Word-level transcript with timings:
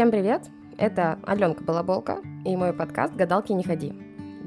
Всем 0.00 0.10
привет! 0.10 0.48
Это 0.78 1.18
Аленка 1.24 1.62
Балаболка 1.62 2.22
и 2.46 2.56
мой 2.56 2.72
подкаст 2.72 3.14
«Гадалки 3.14 3.52
не 3.52 3.62
ходи». 3.62 3.92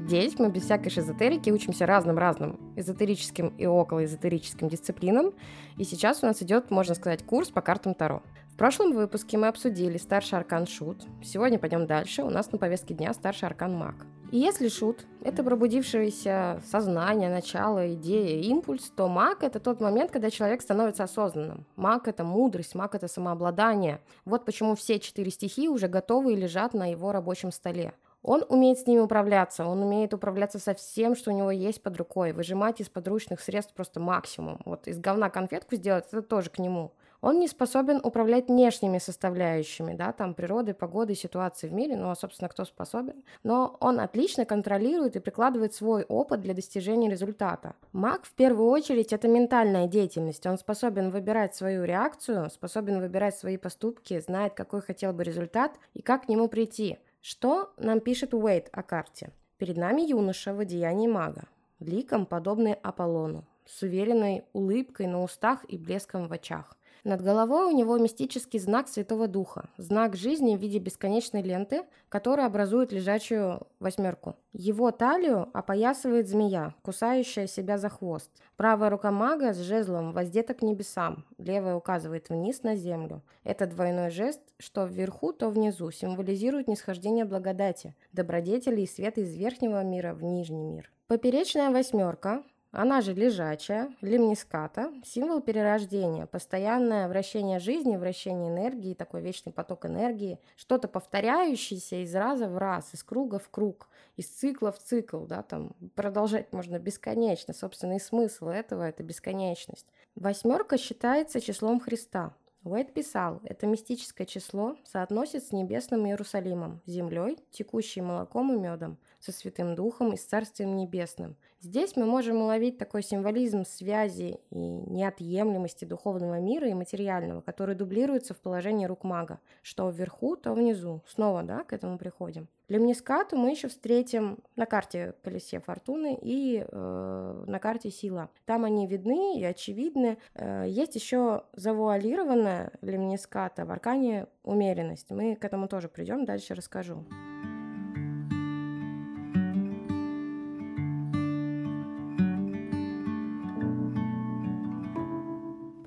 Здесь 0.04 0.36
мы 0.36 0.50
без 0.50 0.64
всякой 0.64 0.90
шизотерики 0.90 1.48
учимся 1.50 1.86
разным-разным 1.86 2.58
эзотерическим 2.74 3.54
и 3.56 3.64
околоэзотерическим 3.64 4.68
дисциплинам. 4.68 5.32
И 5.76 5.84
сейчас 5.84 6.24
у 6.24 6.26
нас 6.26 6.42
идет, 6.42 6.72
можно 6.72 6.96
сказать, 6.96 7.24
курс 7.24 7.50
по 7.50 7.60
картам 7.60 7.94
Таро. 7.94 8.24
В 8.48 8.56
прошлом 8.56 8.94
выпуске 8.94 9.38
мы 9.38 9.46
обсудили 9.46 9.96
старший 9.96 10.38
аркан 10.38 10.66
Шут. 10.66 11.06
Сегодня 11.22 11.60
пойдем 11.60 11.86
дальше. 11.86 12.24
У 12.24 12.30
нас 12.30 12.50
на 12.50 12.58
повестке 12.58 12.92
дня 12.92 13.14
старший 13.14 13.46
аркан 13.46 13.76
Маг. 13.76 13.94
И 14.34 14.38
если 14.38 14.66
Шут– 14.66 15.06
это 15.22 15.44
пробудившееся 15.44 16.60
сознание, 16.66 17.30
начало, 17.30 17.94
идея, 17.94 18.42
импульс, 18.42 18.90
то 18.96 19.06
Маг– 19.06 19.38
это 19.44 19.60
тот 19.60 19.80
момент, 19.80 20.10
когда 20.10 20.28
человек 20.28 20.60
становится 20.60 21.04
осознанным. 21.04 21.66
Маг– 21.76 22.08
это 22.08 22.24
мудрость, 22.24 22.74
Маг– 22.74 22.94
это 22.96 23.06
самообладание. 23.06 24.00
Вот 24.24 24.44
почему 24.44 24.74
все 24.74 24.98
четыре 24.98 25.30
стихии 25.30 25.68
уже 25.68 25.86
готовы 25.86 26.32
и 26.32 26.36
лежат 26.36 26.74
на 26.74 26.90
его 26.90 27.12
рабочем 27.12 27.52
столе. 27.52 27.94
Он 28.24 28.44
умеет 28.48 28.80
с 28.80 28.88
ними 28.88 28.98
управляться, 28.98 29.66
он 29.66 29.80
умеет 29.84 30.12
управляться 30.12 30.58
со 30.58 30.74
всем, 30.74 31.14
что 31.14 31.30
у 31.30 31.36
него 31.36 31.52
есть 31.52 31.80
под 31.80 31.96
рукой, 31.96 32.32
выжимать 32.32 32.80
из 32.80 32.88
подручных 32.88 33.40
средств 33.40 33.72
просто 33.72 34.00
максимум. 34.00 34.60
Вот 34.64 34.88
из 34.88 34.98
говна 34.98 35.30
конфетку 35.30 35.76
сделать– 35.76 36.06
это 36.10 36.22
тоже 36.22 36.50
к 36.50 36.58
нему– 36.58 36.92
он 37.24 37.38
не 37.38 37.48
способен 37.48 38.00
управлять 38.02 38.48
внешними 38.48 38.98
составляющими, 38.98 39.94
да, 39.94 40.12
там 40.12 40.34
природы, 40.34 40.74
погоды, 40.74 41.14
ситуации 41.14 41.68
в 41.68 41.72
мире, 41.72 41.96
ну, 41.96 42.10
а, 42.10 42.14
собственно, 42.14 42.50
кто 42.50 42.66
способен. 42.66 43.24
Но 43.42 43.78
он 43.80 43.98
отлично 43.98 44.44
контролирует 44.44 45.16
и 45.16 45.20
прикладывает 45.20 45.72
свой 45.72 46.04
опыт 46.04 46.42
для 46.42 46.52
достижения 46.52 47.08
результата. 47.08 47.76
Маг, 47.92 48.26
в 48.26 48.34
первую 48.34 48.68
очередь, 48.68 49.14
это 49.14 49.26
ментальная 49.26 49.86
деятельность. 49.86 50.44
Он 50.44 50.58
способен 50.58 51.10
выбирать 51.10 51.54
свою 51.54 51.84
реакцию, 51.84 52.50
способен 52.50 53.00
выбирать 53.00 53.38
свои 53.38 53.56
поступки, 53.56 54.20
знает, 54.20 54.52
какой 54.52 54.82
хотел 54.82 55.14
бы 55.14 55.24
результат 55.24 55.72
и 55.94 56.02
как 56.02 56.26
к 56.26 56.28
нему 56.28 56.48
прийти. 56.48 56.98
Что 57.22 57.72
нам 57.78 58.00
пишет 58.00 58.34
Уэйт 58.34 58.68
о 58.70 58.82
карте? 58.82 59.30
Перед 59.56 59.78
нами 59.78 60.02
юноша 60.02 60.52
в 60.52 60.60
одеянии 60.60 61.08
мага, 61.08 61.44
ликом, 61.80 62.26
подобный 62.26 62.74
Аполлону, 62.74 63.46
с 63.64 63.80
уверенной 63.80 64.44
улыбкой 64.52 65.06
на 65.06 65.22
устах 65.22 65.64
и 65.68 65.78
блеском 65.78 66.28
в 66.28 66.32
очах. 66.34 66.76
Над 67.04 67.20
головой 67.20 67.66
у 67.66 67.76
него 67.76 67.98
мистический 67.98 68.58
знак 68.58 68.88
Святого 68.88 69.28
Духа, 69.28 69.68
знак 69.76 70.16
жизни 70.16 70.56
в 70.56 70.60
виде 70.60 70.78
бесконечной 70.78 71.42
ленты, 71.42 71.82
которая 72.08 72.46
образует 72.46 72.92
лежачую 72.92 73.66
восьмерку. 73.78 74.36
Его 74.54 74.90
талию 74.90 75.50
опоясывает 75.52 76.28
змея, 76.28 76.74
кусающая 76.80 77.46
себя 77.46 77.76
за 77.76 77.90
хвост. 77.90 78.30
Правая 78.56 78.88
рука 78.88 79.10
мага 79.10 79.52
с 79.52 79.58
жезлом 79.58 80.12
воздета 80.14 80.54
к 80.54 80.62
небесам, 80.62 81.26
левая 81.36 81.74
указывает 81.74 82.30
вниз 82.30 82.62
на 82.62 82.74
землю. 82.74 83.20
Это 83.42 83.66
двойной 83.66 84.08
жест, 84.08 84.40
что 84.58 84.86
вверху, 84.86 85.34
то 85.34 85.50
внизу, 85.50 85.90
символизирует 85.90 86.68
нисхождение 86.68 87.26
благодати, 87.26 87.94
добродетели 88.12 88.80
и 88.80 88.86
света 88.86 89.20
из 89.20 89.36
верхнего 89.36 89.84
мира 89.84 90.14
в 90.14 90.22
нижний 90.22 90.64
мир. 90.64 90.90
Поперечная 91.06 91.70
восьмерка 91.70 92.42
она 92.74 93.00
же 93.00 93.14
лежачая, 93.14 93.94
лимниската, 94.00 94.92
символ 95.04 95.40
перерождения, 95.40 96.26
постоянное 96.26 97.08
вращение 97.08 97.60
жизни, 97.60 97.96
вращение 97.96 98.50
энергии, 98.50 98.94
такой 98.94 99.22
вечный 99.22 99.52
поток 99.52 99.86
энергии, 99.86 100.40
что-то 100.56 100.88
повторяющееся 100.88 102.02
из 102.02 102.14
раза 102.14 102.48
в 102.48 102.58
раз, 102.58 102.92
из 102.92 103.04
круга 103.04 103.38
в 103.38 103.48
круг, 103.48 103.88
из 104.16 104.26
цикла 104.26 104.72
в 104.72 104.78
цикл, 104.78 105.24
да, 105.24 105.42
там 105.42 105.72
продолжать 105.94 106.52
можно 106.52 106.78
бесконечно. 106.78 107.54
Собственный 107.54 108.00
смысл 108.00 108.48
этого– 108.48 108.82
это 108.88 109.02
бесконечность. 109.02 109.86
Восьмерка 110.16 110.76
считается 110.76 111.40
числом 111.40 111.80
Христа. 111.80 112.34
Уэйд 112.64 112.94
писал, 112.94 113.40
это 113.44 113.66
мистическое 113.66 114.26
число 114.26 114.76
соотносит 114.84 115.44
с 115.44 115.52
небесным 115.52 116.06
Иерусалимом, 116.06 116.80
землей, 116.86 117.38
текущей 117.50 118.00
молоком 118.00 118.54
и 118.54 118.58
медом, 118.58 118.96
со 119.24 119.32
Святым 119.32 119.74
Духом 119.74 120.12
и 120.12 120.16
с 120.16 120.24
Царствием 120.24 120.76
Небесным. 120.76 121.36
Здесь 121.60 121.96
мы 121.96 122.04
можем 122.04 122.42
уловить 122.42 122.76
такой 122.76 123.02
символизм 123.02 123.64
связи 123.64 124.38
и 124.50 124.56
неотъемлемости 124.58 125.86
духовного 125.86 126.38
мира 126.38 126.68
и 126.68 126.74
материального, 126.74 127.40
который 127.40 127.74
дублируется 127.74 128.34
в 128.34 128.40
положении 128.40 128.84
рук 128.84 129.02
мага, 129.02 129.40
что 129.62 129.88
вверху, 129.88 130.36
то 130.36 130.52
внизу. 130.52 131.02
Снова, 131.06 131.42
да, 131.42 131.64
к 131.64 131.72
этому 131.72 131.96
приходим. 131.96 132.48
Лемнискату 132.68 133.36
мы 133.36 133.50
еще 133.50 133.68
встретим 133.68 134.38
на 134.56 134.66
карте 134.66 135.14
колесе 135.22 135.60
фортуны 135.60 136.18
и 136.20 136.64
э, 136.66 137.44
на 137.46 137.58
карте 137.58 137.90
сила. 137.90 138.28
Там 138.44 138.64
они 138.64 138.86
видны 138.86 139.38
и 139.38 139.44
очевидны. 139.44 140.18
Э, 140.34 140.64
есть 140.66 140.94
еще 140.96 141.44
завуалированная 141.54 142.72
лемниската 142.82 143.64
в 143.64 143.70
аркане 143.70 144.26
умеренность. 144.42 145.10
Мы 145.10 145.34
к 145.36 145.44
этому 145.44 145.68
тоже 145.68 145.88
придем, 145.88 146.26
дальше 146.26 146.54
расскажу. 146.54 147.04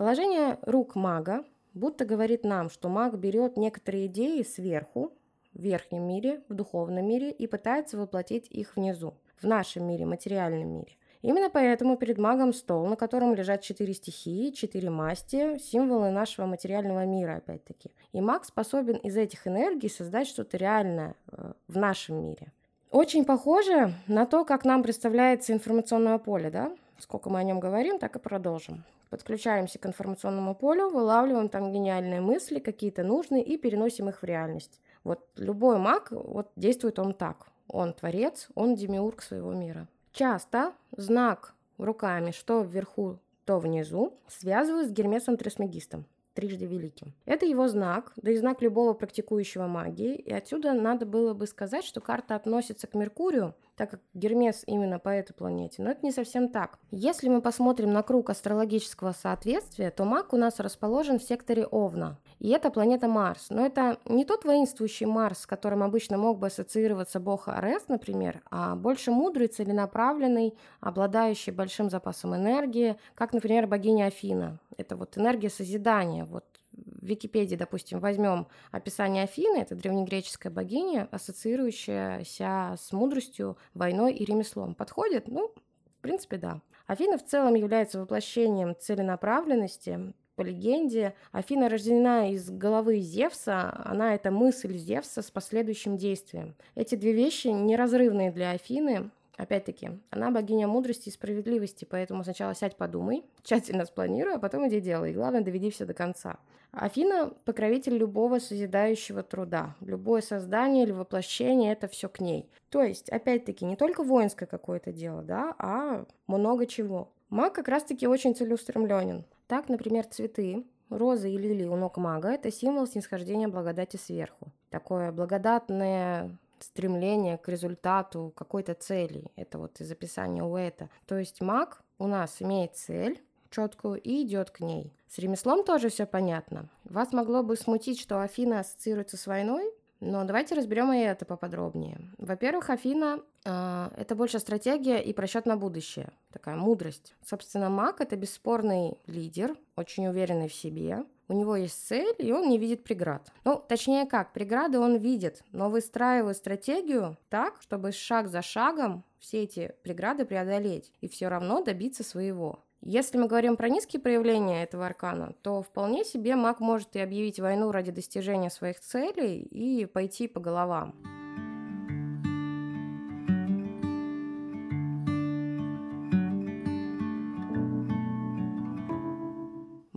Положение 0.08 0.58
рук 0.62 0.96
мага 0.96 1.44
будто 1.74 2.06
говорит 2.06 2.46
нам, 2.46 2.70
что 2.70 2.88
маг 2.88 3.20
берет 3.20 3.58
некоторые 3.58 4.06
идеи 4.06 4.42
сверху, 4.42 5.12
в 5.54 5.60
верхнем 5.62 6.04
мире, 6.04 6.44
в 6.48 6.54
духовном 6.54 7.06
мире 7.06 7.30
и 7.30 7.46
пытается 7.46 7.98
воплотить 7.98 8.48
их 8.50 8.78
внизу, 8.78 9.16
в 9.42 9.44
нашем 9.44 9.86
мире, 9.86 10.06
материальном 10.06 10.70
мире. 10.70 10.96
Именно 11.24 11.50
поэтому 11.50 11.98
перед 11.98 12.18
магом 12.20 12.54
стол, 12.54 12.88
на 12.88 12.96
котором 12.96 13.36
лежат 13.36 13.64
четыре 13.64 13.94
стихии, 13.94 14.52
четыре 14.52 14.90
масти, 14.90 15.58
символы 15.58 16.10
нашего 16.10 16.46
материального 16.46 17.06
мира, 17.06 17.36
опять-таки. 17.46 17.92
И 18.14 18.22
маг 18.22 18.46
способен 18.46 18.96
из 18.96 19.18
этих 19.18 19.46
энергий 19.46 19.90
создать 19.90 20.28
что-то 20.30 20.56
реальное 20.56 21.16
э, 21.34 21.52
в 21.68 21.78
нашем 21.78 22.24
мире. 22.24 22.54
Очень 22.92 23.26
похоже 23.26 23.94
на 24.08 24.26
то, 24.26 24.46
как 24.46 24.64
нам 24.64 24.84
представляется 24.84 25.52
информационное 25.52 26.18
поле, 26.18 26.50
да? 26.50 26.72
Сколько 26.98 27.30
мы 27.30 27.40
о 27.40 27.44
нем 27.44 27.60
говорим, 27.60 28.00
так 28.00 28.16
и 28.16 28.20
продолжим. 28.20 28.86
Подключаемся 29.10 29.80
к 29.80 29.86
информационному 29.86 30.56
полю, 30.56 30.90
вылавливаем 30.90 31.50
там 31.50 31.72
гениальные 31.72 32.22
мысли, 32.22 32.60
какие-то 32.60 33.04
нужные, 33.04 33.44
и 33.44 33.58
переносим 33.58 34.10
их 34.10 34.22
в 34.22 34.26
реальность. 34.26 34.82
Вот 35.04 35.26
любой 35.38 35.78
маг, 35.78 36.10
вот 36.12 36.52
действует 36.56 37.00
он 37.00 37.14
так. 37.14 37.48
Он 37.68 37.94
творец, 37.94 38.48
он 38.56 38.76
демиург 38.76 39.22
своего 39.22 39.54
мира. 39.54 39.88
Часто 40.12 40.74
знак 40.92 41.54
руками, 41.78 42.32
что 42.32 42.62
вверху, 42.62 43.20
то 43.46 43.60
внизу, 43.60 44.18
связывают 44.28 44.90
с 44.90 44.92
Гермесом 44.92 45.38
Трисмегистом 45.38 46.06
трижды 46.38 46.68
великим. 46.68 47.16
Это 47.26 47.48
его 47.48 47.68
знак, 47.68 48.14
да 48.16 48.30
и 48.30 48.38
знак 48.38 48.62
любого 48.62 48.94
практикующего 48.94 49.66
магии, 49.66 50.14
и 50.14 50.32
отсюда 50.32 50.74
надо 50.74 51.08
было 51.08 51.34
бы 51.34 51.48
сказать, 51.48 51.84
что 51.84 52.00
карта 52.00 52.36
относится 52.36 52.86
к 52.86 52.94
Меркурию, 52.94 53.56
так 53.78 53.92
как 53.92 54.02
Гермес 54.16 54.64
именно 54.66 54.98
по 55.00 55.10
этой 55.10 55.34
планете. 55.34 55.84
Но 55.84 55.92
это 55.92 56.04
не 56.04 56.12
совсем 56.12 56.50
так. 56.50 56.80
Если 56.92 57.30
мы 57.30 57.42
посмотрим 57.42 57.94
на 57.94 58.02
круг 58.02 58.32
астрологического 58.32 59.14
соответствия, 59.14 59.92
то 59.92 60.04
маг 60.04 60.34
у 60.34 60.38
нас 60.38 60.60
расположен 60.60 61.20
в 61.20 61.24
секторе 61.24 61.66
Овна. 61.68 62.18
И 62.40 62.50
это 62.50 62.72
планета 62.72 63.08
Марс. 63.08 63.48
Но 63.52 63.66
это 63.66 63.98
не 64.06 64.26
тот 64.26 64.46
воинствующий 64.46 65.06
Марс, 65.06 65.42
с 65.42 65.48
которым 65.48 65.84
обычно 65.84 66.18
мог 66.18 66.40
бы 66.40 66.48
ассоциироваться 66.48 67.20
бог 67.20 67.48
Арес, 67.48 67.88
например, 67.88 68.42
а 68.50 68.76
больше 68.76 69.12
мудрый, 69.12 69.48
целенаправленный, 69.48 70.56
обладающий 70.80 71.54
большим 71.54 71.90
запасом 71.92 72.36
энергии, 72.36 72.98
как, 73.14 73.32
например, 73.32 73.68
богиня 73.68 74.06
Афина. 74.06 74.60
Это 74.76 74.96
вот 74.96 75.18
энергия 75.18 75.50
созидания. 75.50 76.26
Вот 76.26 76.46
в 76.78 77.06
Википедии, 77.06 77.56
допустим, 77.56 78.00
возьмем 78.00 78.48
описание 78.72 79.24
Афины, 79.24 79.58
это 79.58 79.76
древнегреческая 79.76 80.52
богиня, 80.52 81.08
ассоциирующаяся 81.12 82.76
с 82.78 82.92
мудростью, 82.92 83.58
войной 83.74 84.14
и 84.14 84.26
ремеслом. 84.26 84.76
Подходит? 84.76 85.28
Ну, 85.28 85.52
в 85.98 86.02
принципе, 86.02 86.38
да. 86.38 86.62
Афина 86.86 87.18
в 87.18 87.26
целом 87.26 87.56
является 87.56 88.00
воплощением 88.00 88.76
целенаправленности, 88.80 90.14
по 90.38 90.44
легенде, 90.44 91.16
Афина 91.32 91.68
рождена 91.68 92.30
из 92.32 92.52
головы 92.52 93.00
Зевса, 93.00 93.82
она 93.84 94.14
это 94.14 94.30
мысль 94.30 94.78
Зевса 94.78 95.24
с 95.24 95.32
последующим 95.32 95.98
действием. 95.98 96.56
Эти 96.76 96.94
две 96.94 97.12
вещи 97.12 97.48
неразрывные 97.48 98.32
для 98.32 98.52
Афины, 98.52 99.10
Опять-таки, 99.38 99.92
она 100.10 100.32
богиня 100.32 100.68
мудрости 100.68 101.10
и 101.10 101.12
справедливости, 101.12 101.86
поэтому 101.86 102.24
сначала 102.24 102.56
сядь, 102.56 102.76
подумай, 102.76 103.24
тщательно 103.44 103.86
спланируй, 103.86 104.36
а 104.36 104.40
потом 104.40 104.68
иди 104.68 104.82
делай. 104.82 105.12
И 105.12 105.14
главное, 105.14 105.42
доведи 105.42 105.70
все 105.70 105.86
до 105.86 105.94
конца. 105.94 106.40
Афина– 106.72 107.32
покровитель 107.46 107.98
любого 107.98 108.40
созидающего 108.40 109.24
труда. 109.24 109.76
Любое 109.80 110.22
создание 110.22 110.84
или 110.84 110.92
воплощение– 110.92 111.72
это 111.74 111.88
все 111.88 112.10
к 112.10 112.20
ней. 112.20 112.50
То 112.70 112.82
есть, 112.82 113.10
опять-таки, 113.10 113.64
не 113.64 113.76
только 113.76 114.04
воинское 114.04 114.48
какое-то 114.48 114.92
дело, 114.92 115.22
да, 115.22 115.56
а 115.60 116.06
много 116.26 116.66
чего. 116.66 117.14
Маг 117.30 117.54
как 117.54 117.68
раз-таки 117.68 118.08
очень 118.08 118.36
целеустремленен. 118.36 119.24
Так, 119.48 119.70
например, 119.70 120.06
цветы, 120.06 120.66
розы 120.90 121.32
и 121.32 121.38
лилии 121.38 121.66
у 121.66 121.76
ног 121.76 121.98
мага– 121.98 122.30
это 122.34 122.52
символ 122.52 122.88
снисхождения 122.88 123.48
благодати 123.48 123.98
сверху. 123.98 124.48
Такое 124.70 125.12
благодатное 125.12 126.38
стремление 126.64 127.38
к 127.38 127.48
результату 127.50 128.34
какой-то 128.36 128.74
цели. 128.74 129.32
Это 129.36 129.58
вот 129.58 129.80
из 129.82 129.92
описания 129.92 130.44
Уэта. 130.44 130.90
То 131.06 131.18
есть 131.18 131.42
маг 131.42 131.82
у 132.00 132.08
нас 132.08 132.42
имеет 132.42 132.76
цель, 132.76 133.22
четкую 133.50 134.00
и 134.02 134.24
идет 134.24 134.52
к 134.52 134.60
ней. 134.60 134.94
С 135.08 135.18
ремеслом 135.20 135.64
тоже 135.64 135.90
все 135.90 136.06
понятно. 136.06 136.70
Вас 136.84 137.14
могло 137.14 137.44
бы 137.44 137.56
смутить, 137.56 138.00
что 138.00 138.22
Афина 138.22 138.60
ассоциируется 138.60 139.18
с 139.18 139.26
войной, 139.26 139.72
но 140.00 140.24
давайте 140.26 140.56
разберем 140.56 140.94
и 140.94 141.00
это 141.00 141.26
поподробнее. 141.26 142.00
Во-первых, 142.18 142.70
Афина 142.70 143.20
э, 143.46 143.90
это 143.98 144.16
больше 144.16 144.40
стратегия 144.40 145.00
и 145.00 145.12
просчет 145.14 145.46
на 145.46 145.58
будущее, 145.58 146.12
такая 146.32 146.56
мудрость. 146.56 147.16
Собственно, 147.26 147.70
маг 147.70 148.02
это 148.02 148.16
бесспорный 148.16 149.00
лидер, 149.08 149.56
очень 149.76 150.08
уверенный 150.08 150.50
в 150.50 150.54
себе. 150.54 151.04
У 151.30 151.34
него 151.34 151.56
есть 151.58 151.88
цель, 151.88 152.16
и 152.20 152.32
он 152.32 152.48
не 152.48 152.58
видит 152.58 152.84
преград. 152.84 153.32
Ну, 153.44 153.62
точнее 153.68 154.06
как, 154.06 154.32
преграды 154.32 154.80
он 154.80 154.98
видит, 154.98 155.44
но 155.52 155.70
выстраивает 155.70 156.38
стратегию 156.38 157.18
так, 157.30 157.62
чтобы 157.62 157.92
шаг 157.92 158.30
за 158.30 158.42
шагом 158.42 159.04
все 159.20 159.44
эти 159.44 159.74
преграды 159.84 160.26
преодолеть 160.26 160.92
и 161.02 161.10
все 161.10 161.28
равно 161.28 161.62
добиться 161.62 162.04
своего. 162.04 162.60
Если 162.82 163.18
мы 163.18 163.28
говорим 163.28 163.58
про 163.58 163.70
низкие 163.70 164.02
проявления 164.02 164.64
этого 164.64 164.86
аркана, 164.86 165.34
то 165.42 165.62
вполне 165.62 166.06
себе 166.06 166.36
маг 166.36 166.60
может 166.60 166.96
и 166.96 167.00
объявить 167.00 167.40
войну 167.40 167.72
ради 167.72 167.92
достижения 167.92 168.50
своих 168.50 168.80
целей 168.80 169.40
и 169.40 169.86
пойти 169.86 170.28
по 170.28 170.40
головам. 170.40 170.96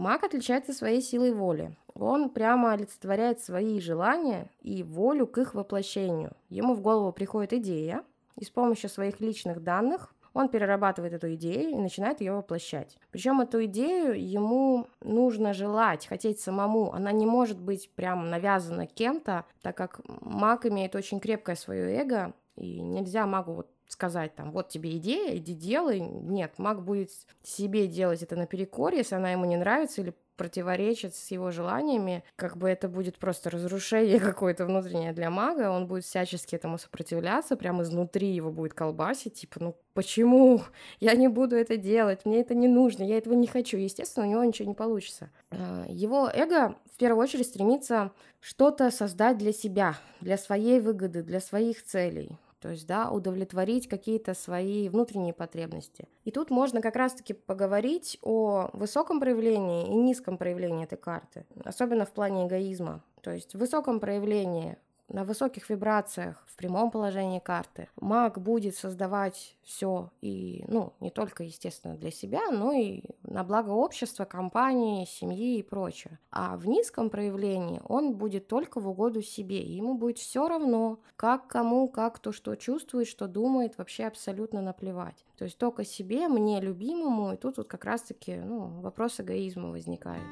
Маг 0.01 0.25
отличается 0.25 0.73
своей 0.73 1.03
силой 1.03 1.35
воли. 1.35 1.77
Он 1.93 2.31
прямо 2.31 2.73
олицетворяет 2.73 3.39
свои 3.41 3.79
желания 3.81 4.51
и 4.63 4.83
волю 4.83 5.27
к 5.27 5.37
их 5.37 5.53
воплощению. 5.53 6.33
Ему 6.49 6.73
в 6.73 6.81
голову 6.81 7.13
приходит 7.13 7.53
идея, 7.53 8.03
и 8.35 8.47
с 8.47 8.49
помощью 8.49 8.89
своих 8.89 9.21
личных 9.21 9.63
данных 9.63 10.15
он 10.33 10.49
перерабатывает 10.49 11.13
эту 11.13 11.35
идею 11.35 11.73
и 11.73 11.77
начинает 11.77 12.23
ее 12.23 12.33
воплощать. 12.33 12.97
Причем 13.11 13.43
эту 13.43 13.63
идею 13.67 14.19
ему 14.19 14.87
нужно 15.03 15.53
желать, 15.53 16.07
хотеть 16.07 16.41
самому. 16.41 16.95
Она 16.95 17.13
не 17.13 17.27
может 17.27 17.61
быть 17.61 17.91
прям 17.95 18.31
навязана 18.31 18.87
кем-то, 18.87 19.45
так 19.61 19.77
как 19.77 20.01
маг 20.07 20.65
имеет 20.65 20.95
очень 20.95 21.21
крепкое 21.21 21.57
свое 21.57 22.01
эго, 22.01 22.33
и 22.57 22.81
нельзя 22.81 23.27
магу 23.27 23.53
вот 23.53 23.71
сказать 23.91 24.35
там, 24.35 24.53
вот 24.53 24.69
тебе 24.69 24.97
идея, 24.97 25.37
иди 25.37 25.55
делай. 25.55 26.01
Нет, 26.01 26.59
маг 26.59 26.83
будет 26.83 27.11
себе 27.43 27.87
делать 27.87 28.23
это 28.23 28.37
наперекор, 28.37 28.95
если 28.95 29.17
она 29.17 29.33
ему 29.33 29.45
не 29.45 29.57
нравится, 29.57 30.01
или 30.01 30.15
противоречит 30.37 31.15
с 31.15 31.31
его 31.33 31.51
желаниями, 31.51 32.25
как 32.35 32.57
бы 32.57 32.71
это 32.71 32.89
будет 32.89 33.19
просто 33.19 33.51
разрушение 33.51 34.19
какое-то 34.31 34.65
внутреннее 34.65 35.13
для 35.13 35.29
мага, 35.29 35.71
он 35.71 35.87
будет 35.87 36.05
всячески 36.05 36.55
этому 36.55 36.79
сопротивляться, 36.79 37.57
прямо 37.57 37.83
изнутри 37.83 38.29
его 38.29 38.51
будет 38.51 38.73
колбасить, 38.73 39.35
типа, 39.35 39.61
ну 39.61 39.77
почему 39.93 40.63
я 41.01 41.15
не 41.15 41.29
буду 41.29 41.57
это 41.57 41.77
делать, 41.77 42.25
мне 42.25 42.41
это 42.41 42.55
не 42.55 42.69
нужно, 42.69 43.03
я 43.03 43.19
этого 43.19 43.35
не 43.35 43.49
хочу. 43.49 43.77
Естественно, 43.77 44.27
у 44.27 44.31
него 44.31 44.43
ничего 44.43 44.67
не 44.67 44.75
получится. 44.75 45.29
А, 45.51 45.85
его 45.89 46.31
эго 46.33 46.75
в 46.91 46.97
первую 46.97 47.23
очередь 47.23 47.47
стремится 47.47 48.11
что-то 48.41 48.91
создать 48.91 49.37
для 49.37 49.53
себя, 49.53 49.99
для 50.23 50.39
своей 50.39 50.81
выгоды, 50.81 51.23
для 51.23 51.41
своих 51.41 51.85
целей 51.85 52.39
то 52.61 52.69
есть, 52.69 52.87
да, 52.87 53.11
удовлетворить 53.11 53.89
какие-то 53.89 54.35
свои 54.35 54.89
внутренние 54.89 55.33
потребности. 55.33 56.09
И 56.25 56.31
тут 56.31 56.51
можно 56.51 56.83
как 56.83 56.95
раз-таки 56.95 57.33
поговорить 57.33 58.19
о 58.23 58.69
высоком 58.75 59.19
проявлении 59.19 59.89
и 59.89 59.95
низком 59.95 60.37
проявлении 60.37 60.85
этой 60.85 60.99
карты, 60.99 61.47
особенно 61.65 62.05
в 62.05 62.13
плане 62.13 62.47
эгоизма. 62.47 63.03
То 63.23 63.31
есть 63.31 63.55
в 63.55 63.59
высоком 63.59 63.99
проявлении 63.99 64.77
на 65.11 65.25
высоких 65.25 65.69
вибрациях 65.69 66.43
в 66.47 66.57
прямом 66.57 66.91
положении 66.91 67.41
карты 67.41 67.89
маг 67.97 68.41
будет 68.41 68.77
создавать 68.77 69.57
все 69.65 70.11
и, 70.21 70.65
ну, 70.69 70.93
не 71.01 71.11
только, 71.11 71.43
естественно, 71.45 71.97
для 71.97 72.11
себя, 72.11 72.51
но 72.51 72.73
и 72.73 73.03
на 73.23 73.45
благо 73.45 73.71
общества, 73.71 74.25
компании, 74.25 75.05
семьи 75.05 75.59
и 75.59 75.63
прочее. 75.63 76.19
А 76.31 76.57
в 76.57 76.67
низком 76.67 77.11
проявлении 77.11 77.81
он 77.89 78.15
будет 78.15 78.47
только 78.47 78.81
в 78.81 78.89
угоду 78.89 79.23
себе, 79.23 79.61
ему 79.61 79.95
будет 79.95 80.19
все 80.19 80.49
равно, 80.49 81.01
как 81.17 81.49
кому, 81.49 81.89
как 81.89 82.17
кто 82.17 82.33
что 82.33 82.55
чувствует, 82.55 83.09
что 83.09 83.27
думает, 83.27 83.79
вообще 83.79 84.05
абсолютно 84.05 84.63
наплевать. 84.63 85.25
То 85.37 85.45
есть 85.45 85.59
только 85.59 85.85
себе, 85.85 86.29
мне 86.29 86.61
любимому, 86.61 87.33
и 87.33 87.37
тут 87.37 87.57
вот 87.57 87.69
как 87.69 87.85
раз-таки, 87.85 88.37
ну, 88.37 88.81
вопрос 88.81 89.21
эгоизма 89.21 89.71
возникает. 89.71 90.23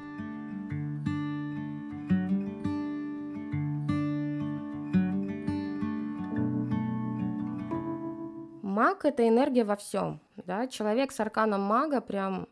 Маг— 8.79 9.03
это 9.03 9.27
энергия 9.27 9.65
во 9.65 9.75
всем. 9.75 10.21
Да? 10.37 10.65
Человек 10.67 11.11
с 11.11 11.19
арканом 11.19 11.59
мага 11.59 11.99
прям 11.99 12.47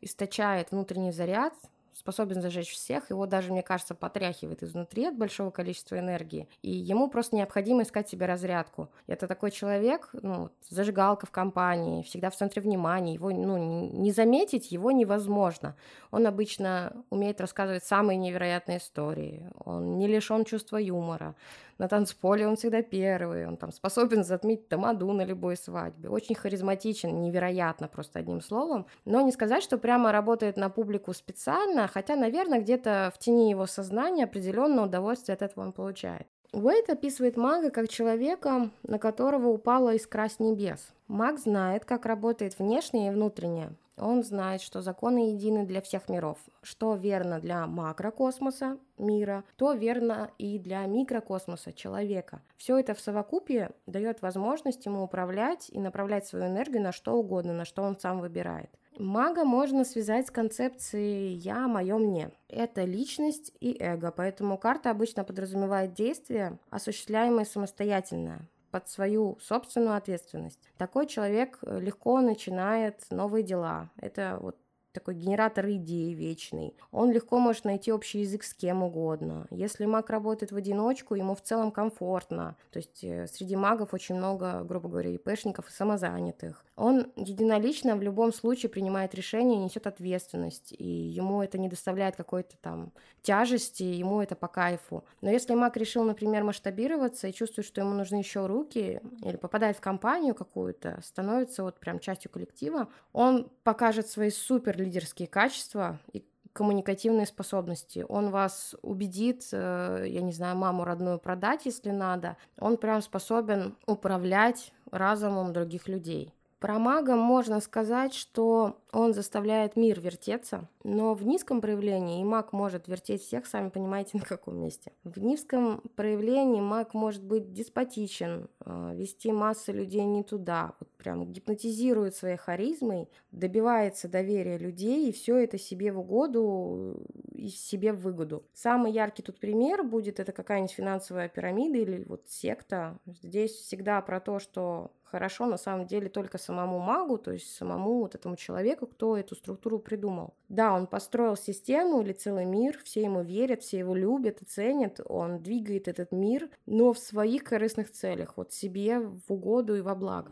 источает 0.00 0.70
внутренний 0.70 1.10
заряд, 1.10 1.52
способен 1.92 2.40
зажечь 2.40 2.70
всех, 2.70 3.10
его 3.10 3.26
даже, 3.26 3.50
мне 3.50 3.64
кажется, 3.64 3.96
потряхивает 3.96 4.62
изнутри 4.62 5.06
от 5.06 5.16
большого 5.16 5.50
количества 5.50 5.98
энергии, 5.98 6.48
и 6.62 6.70
ему 6.70 7.10
просто 7.10 7.34
необходимо 7.34 7.82
искать 7.82 8.08
себе 8.08 8.26
разрядку. 8.26 8.88
Это 9.08 9.26
такой 9.26 9.50
человек, 9.50 10.10
ну, 10.12 10.50
зажигалка 10.68 11.26
в 11.26 11.32
компании, 11.32 12.04
всегда 12.04 12.30
в 12.30 12.36
центре 12.36 12.62
внимания, 12.62 13.14
его, 13.14 13.30
ну, 13.30 13.58
не 13.58 14.12
заметить 14.12 14.70
его 14.70 14.92
невозможно. 14.92 15.74
Он 16.12 16.24
обычно 16.28 16.92
умеет 17.10 17.40
рассказывать 17.40 17.82
самые 17.82 18.16
невероятные 18.16 18.78
истории, 18.78 19.50
он 19.64 19.98
не 19.98 20.06
лишен 20.06 20.44
чувства 20.44 20.76
юмора, 20.76 21.34
на 21.78 21.88
танцполе 21.88 22.46
он 22.46 22.56
всегда 22.56 22.82
первый, 22.82 23.46
он 23.46 23.56
там 23.56 23.72
способен 23.72 24.24
затмить 24.24 24.68
тамаду 24.68 25.12
на 25.12 25.24
любой 25.24 25.56
свадьбе, 25.56 26.08
очень 26.08 26.34
харизматичен, 26.34 27.22
невероятно 27.22 27.88
просто 27.88 28.18
одним 28.18 28.40
словом, 28.40 28.86
но 29.04 29.20
не 29.20 29.32
сказать, 29.32 29.62
что 29.62 29.78
прямо 29.78 30.12
работает 30.12 30.56
на 30.56 30.70
публику 30.70 31.12
специально, 31.14 31.88
хотя, 31.88 32.16
наверное, 32.16 32.60
где-то 32.60 33.12
в 33.14 33.18
тени 33.18 33.50
его 33.50 33.66
сознания 33.66 34.24
определенное 34.24 34.84
удовольствие 34.84 35.34
от 35.34 35.42
этого 35.42 35.64
он 35.64 35.72
получает. 35.72 36.26
Уэйт 36.52 36.88
описывает 36.88 37.36
мага 37.36 37.70
как 37.70 37.88
человека, 37.88 38.70
на 38.82 38.98
которого 38.98 39.48
упала 39.48 39.94
искра 39.94 40.28
с 40.28 40.40
небес. 40.40 40.94
Маг 41.06 41.38
знает, 41.38 41.84
как 41.84 42.06
работает 42.06 42.58
внешнее 42.58 43.08
и 43.08 43.14
внутреннее. 43.14 43.74
Он 44.00 44.22
знает, 44.22 44.60
что 44.60 44.80
законы 44.80 45.30
едины 45.30 45.66
для 45.66 45.80
всех 45.80 46.08
миров. 46.08 46.38
Что 46.62 46.94
верно 46.94 47.40
для 47.40 47.66
макрокосмоса, 47.66 48.78
мира, 48.96 49.44
то 49.56 49.72
верно 49.72 50.30
и 50.38 50.58
для 50.58 50.84
микрокосмоса, 50.86 51.72
человека. 51.72 52.42
Все 52.56 52.78
это 52.78 52.94
в 52.94 53.00
совокупе 53.00 53.70
дает 53.86 54.22
возможность 54.22 54.86
ему 54.86 55.02
управлять 55.02 55.68
и 55.70 55.80
направлять 55.80 56.26
свою 56.26 56.46
энергию 56.46 56.82
на 56.82 56.92
что 56.92 57.14
угодно, 57.14 57.52
на 57.52 57.64
что 57.64 57.82
он 57.82 57.98
сам 57.98 58.20
выбирает. 58.20 58.70
Мага 58.98 59.44
можно 59.44 59.84
связать 59.84 60.26
с 60.26 60.30
концепцией 60.30 61.34
«я», 61.34 61.68
«моё», 61.68 61.98
«мне». 61.98 62.32
Это 62.48 62.82
личность 62.82 63.52
и 63.60 63.76
эго, 63.78 64.10
поэтому 64.10 64.58
карта 64.58 64.90
обычно 64.90 65.22
подразумевает 65.22 65.94
действия, 65.94 66.58
осуществляемые 66.70 67.46
самостоятельно, 67.46 68.48
под 68.70 68.88
свою 68.88 69.38
собственную 69.40 69.96
ответственность. 69.96 70.60
Такой 70.76 71.06
человек 71.06 71.58
легко 71.62 72.20
начинает 72.20 73.04
новые 73.10 73.42
дела. 73.42 73.90
Это 73.96 74.38
вот 74.40 74.56
такой 74.92 75.14
генератор 75.14 75.68
идей 75.68 76.14
вечный. 76.14 76.74
Он 76.90 77.12
легко 77.12 77.38
может 77.38 77.64
найти 77.64 77.92
общий 77.92 78.20
язык 78.20 78.42
с 78.42 78.54
кем 78.54 78.82
угодно. 78.82 79.46
Если 79.50 79.84
маг 79.84 80.10
работает 80.10 80.52
в 80.52 80.56
одиночку, 80.56 81.14
ему 81.14 81.34
в 81.34 81.42
целом 81.42 81.70
комфортно. 81.70 82.56
То 82.70 82.78
есть 82.78 83.04
э, 83.04 83.26
среди 83.28 83.54
магов 83.54 83.94
очень 83.94 84.16
много, 84.16 84.64
грубо 84.64 84.88
говоря, 84.88 85.10
ИПшников 85.10 85.68
и 85.68 85.72
самозанятых. 85.72 86.64
Он 86.78 87.10
единолично 87.16 87.96
в 87.96 88.02
любом 88.02 88.32
случае 88.32 88.70
принимает 88.70 89.12
решение, 89.12 89.58
несет 89.58 89.88
ответственность, 89.88 90.72
и 90.78 90.84
ему 90.84 91.42
это 91.42 91.58
не 91.58 91.68
доставляет 91.68 92.14
какой-то 92.14 92.56
там 92.58 92.92
тяжести, 93.20 93.82
ему 93.82 94.22
это 94.22 94.36
по 94.36 94.46
кайфу. 94.46 95.04
Но 95.20 95.28
если 95.28 95.54
маг 95.54 95.76
решил, 95.76 96.04
например, 96.04 96.44
масштабироваться 96.44 97.26
и 97.26 97.34
чувствует, 97.34 97.66
что 97.66 97.80
ему 97.80 97.94
нужны 97.94 98.16
еще 98.16 98.46
руки, 98.46 99.00
или 99.24 99.36
попадает 99.36 99.76
в 99.76 99.80
компанию 99.80 100.36
какую-то, 100.36 101.00
становится 101.04 101.64
вот 101.64 101.80
прям 101.80 101.98
частью 101.98 102.30
коллектива, 102.30 102.86
он 103.12 103.50
покажет 103.64 104.06
свои 104.06 104.30
супер 104.30 104.78
лидерские 104.78 105.26
качества 105.26 105.98
и 106.12 106.24
коммуникативные 106.52 107.26
способности. 107.26 108.06
Он 108.08 108.30
вас 108.30 108.76
убедит, 108.82 109.48
э, 109.50 110.04
я 110.08 110.20
не 110.20 110.32
знаю, 110.32 110.56
маму 110.56 110.84
родную 110.84 111.18
продать, 111.18 111.66
если 111.66 111.90
надо. 111.90 112.36
Он 112.58 112.76
прям 112.76 113.02
способен 113.02 113.76
управлять 113.86 114.72
разумом 114.92 115.52
других 115.52 115.88
людей. 115.88 116.32
Про 116.58 116.78
мага 116.78 117.14
можно 117.14 117.60
сказать, 117.60 118.14
что 118.14 118.80
он 118.92 119.12
заставляет 119.12 119.76
мир 119.76 120.00
вертеться, 120.00 120.68
но 120.82 121.14
в 121.14 121.26
низком 121.26 121.60
проявлении 121.60 122.20
и 122.20 122.24
маг 122.24 122.52
может 122.52 122.88
вертеть 122.88 123.22
всех, 123.22 123.46
сами 123.46 123.68
понимаете, 123.68 124.12
на 124.18 124.24
каком 124.24 124.56
месте. 124.56 124.92
В 125.04 125.18
низком 125.18 125.82
проявлении 125.96 126.60
маг 126.60 126.94
может 126.94 127.22
быть 127.22 127.52
деспотичен, 127.52 128.48
э, 128.64 128.92
вести 128.94 129.32
массы 129.32 129.72
людей 129.72 130.04
не 130.04 130.22
туда, 130.22 130.74
вот 130.80 130.88
прям 130.96 131.30
гипнотизирует 131.32 132.14
своей 132.14 132.36
харизмой, 132.36 133.08
добивается 133.30 134.08
доверия 134.08 134.58
людей 134.58 135.08
и 135.08 135.12
все 135.12 135.36
это 135.36 135.58
себе 135.58 135.92
в 135.92 136.00
угоду 136.00 137.06
и 137.32 137.48
себе 137.48 137.92
в 137.92 138.00
выгоду. 138.00 138.44
Самый 138.54 138.92
яркий 138.92 139.22
тут 139.22 139.38
пример 139.38 139.84
будет 139.84 140.18
это 140.20 140.32
какая-нибудь 140.32 140.72
финансовая 140.72 141.28
пирамида 141.28 141.78
или 141.78 142.04
вот 142.04 142.28
секта. 142.28 142.98
Здесь 143.06 143.52
всегда 143.52 144.00
про 144.00 144.20
то, 144.20 144.38
что 144.38 144.90
хорошо 145.10 145.46
на 145.46 145.56
самом 145.56 145.86
деле 145.86 146.08
только 146.08 146.38
самому 146.38 146.78
магу, 146.78 147.18
то 147.18 147.32
есть 147.32 147.54
самому 147.54 148.00
вот 148.00 148.14
этому 148.14 148.36
человеку, 148.36 148.77
человеку, 148.78 148.86
кто 148.86 149.16
эту 149.16 149.34
структуру 149.34 149.78
придумал. 149.78 150.34
Да, 150.48 150.74
он 150.74 150.86
построил 150.86 151.36
систему 151.36 152.02
или 152.02 152.12
целый 152.12 152.44
мир, 152.44 152.78
все 152.84 153.02
ему 153.02 153.22
верят, 153.22 153.62
все 153.62 153.78
его 153.78 153.94
любят 153.94 154.42
и 154.42 154.44
ценят, 154.44 155.00
он 155.04 155.42
двигает 155.42 155.88
этот 155.88 156.12
мир, 156.12 156.48
но 156.66 156.92
в 156.92 156.98
своих 156.98 157.44
корыстных 157.44 157.90
целях, 157.90 158.36
вот 158.36 158.52
себе 158.52 159.00
в 159.00 159.32
угоду 159.32 159.76
и 159.76 159.80
во 159.80 159.94
благо. 159.94 160.30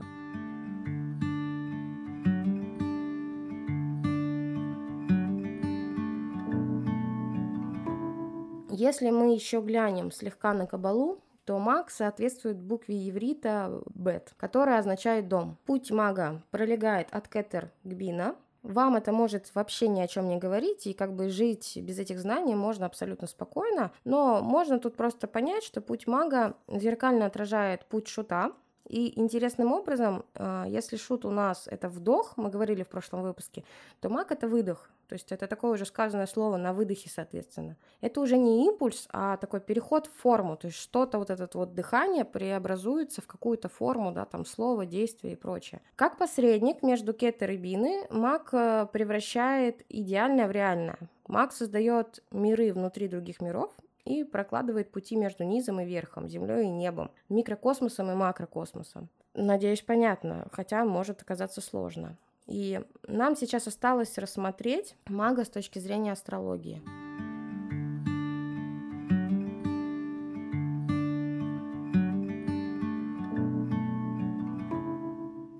Если 8.78 9.10
мы 9.10 9.34
еще 9.34 9.60
глянем 9.62 10.10
слегка 10.10 10.52
на 10.52 10.66
кабалу, 10.66 11.18
то 11.46 11.58
маг 11.58 11.90
соответствует 11.90 12.58
букве 12.58 12.96
еврита 12.96 13.80
бет, 13.94 14.34
которая 14.36 14.80
означает 14.80 15.28
дом. 15.28 15.56
Путь 15.64 15.90
мага 15.90 16.42
пролегает 16.50 17.08
от 17.12 17.28
кетер 17.28 17.70
к 17.84 17.86
бина, 17.86 18.36
вам 18.66 18.96
это 18.96 19.12
может 19.12 19.54
вообще 19.54 19.86
ни 19.86 20.00
о 20.00 20.08
чем 20.08 20.28
не 20.28 20.38
говорить, 20.38 20.88
и 20.88 20.92
как 20.92 21.14
бы 21.14 21.28
жить 21.28 21.78
без 21.80 22.00
этих 22.00 22.18
знаний 22.18 22.56
можно 22.56 22.86
абсолютно 22.86 23.28
спокойно, 23.28 23.92
но 24.04 24.42
можно 24.42 24.80
тут 24.80 24.96
просто 24.96 25.28
понять, 25.28 25.62
что 25.62 25.80
путь 25.80 26.08
мага 26.08 26.56
зеркально 26.66 27.26
отражает 27.26 27.86
путь 27.86 28.08
шута, 28.08 28.52
и 28.88 29.18
интересным 29.18 29.72
образом, 29.72 30.24
а, 30.34 30.64
если 30.66 30.96
шут 30.96 31.24
у 31.24 31.30
нас 31.30 31.68
это 31.68 31.88
вдох, 31.88 32.36
мы 32.36 32.50
говорили 32.50 32.82
в 32.82 32.88
прошлом 32.88 33.22
выпуске, 33.22 33.64
то 34.00 34.08
маг 34.08 34.32
это 34.32 34.48
выдох. 34.48 34.90
То 35.08 35.14
есть 35.14 35.32
это 35.32 35.46
такое 35.46 35.72
уже 35.72 35.86
сказанное 35.86 36.26
слово 36.26 36.56
на 36.56 36.72
выдохе, 36.72 37.08
соответственно. 37.08 37.76
Это 38.00 38.20
уже 38.20 38.36
не 38.36 38.66
импульс, 38.66 39.08
а 39.12 39.36
такой 39.36 39.60
переход 39.60 40.06
в 40.06 40.20
форму. 40.20 40.56
То 40.56 40.66
есть 40.66 40.78
что-то 40.78 41.18
вот 41.18 41.30
это 41.30 41.48
вот 41.52 41.74
дыхание 41.74 42.24
преобразуется 42.24 43.22
в 43.22 43.26
какую-то 43.26 43.68
форму, 43.68 44.12
да, 44.12 44.24
там 44.24 44.44
слово, 44.44 44.86
действие 44.86 45.34
и 45.34 45.36
прочее. 45.36 45.80
Как 45.94 46.18
посредник 46.18 46.82
между 46.82 47.12
кетер 47.12 47.50
и 47.52 47.56
бины, 47.56 48.06
маг 48.10 48.50
э, 48.52 48.86
превращает 48.92 49.84
идеальное 49.88 50.48
в 50.48 50.50
реальное. 50.50 50.98
Маг 51.28 51.52
создает 51.52 52.22
миры 52.30 52.72
внутри 52.72 53.08
других 53.08 53.40
миров, 53.40 53.72
и 54.06 54.22
прокладывает 54.22 54.92
пути 54.92 55.16
между 55.16 55.44
низом 55.44 55.80
и 55.80 55.84
верхом, 55.84 56.28
землей 56.28 56.64
и 56.64 56.70
небом, 56.70 57.10
микрокосмосом 57.28 58.10
и 58.10 58.14
макрокосмосом. 58.14 59.10
Надеюсь, 59.34 59.82
понятно, 59.82 60.46
хотя 60.52 60.84
может 60.84 61.20
оказаться 61.20 61.60
сложно. 61.60 62.16
И 62.46 62.80
нам 63.08 63.36
сейчас 63.36 63.66
осталось 63.66 64.18
рассмотреть 64.18 64.96
мага 65.06 65.44
с 65.44 65.48
точки 65.48 65.78
зрения 65.78 66.12
астрологии. 66.12 66.80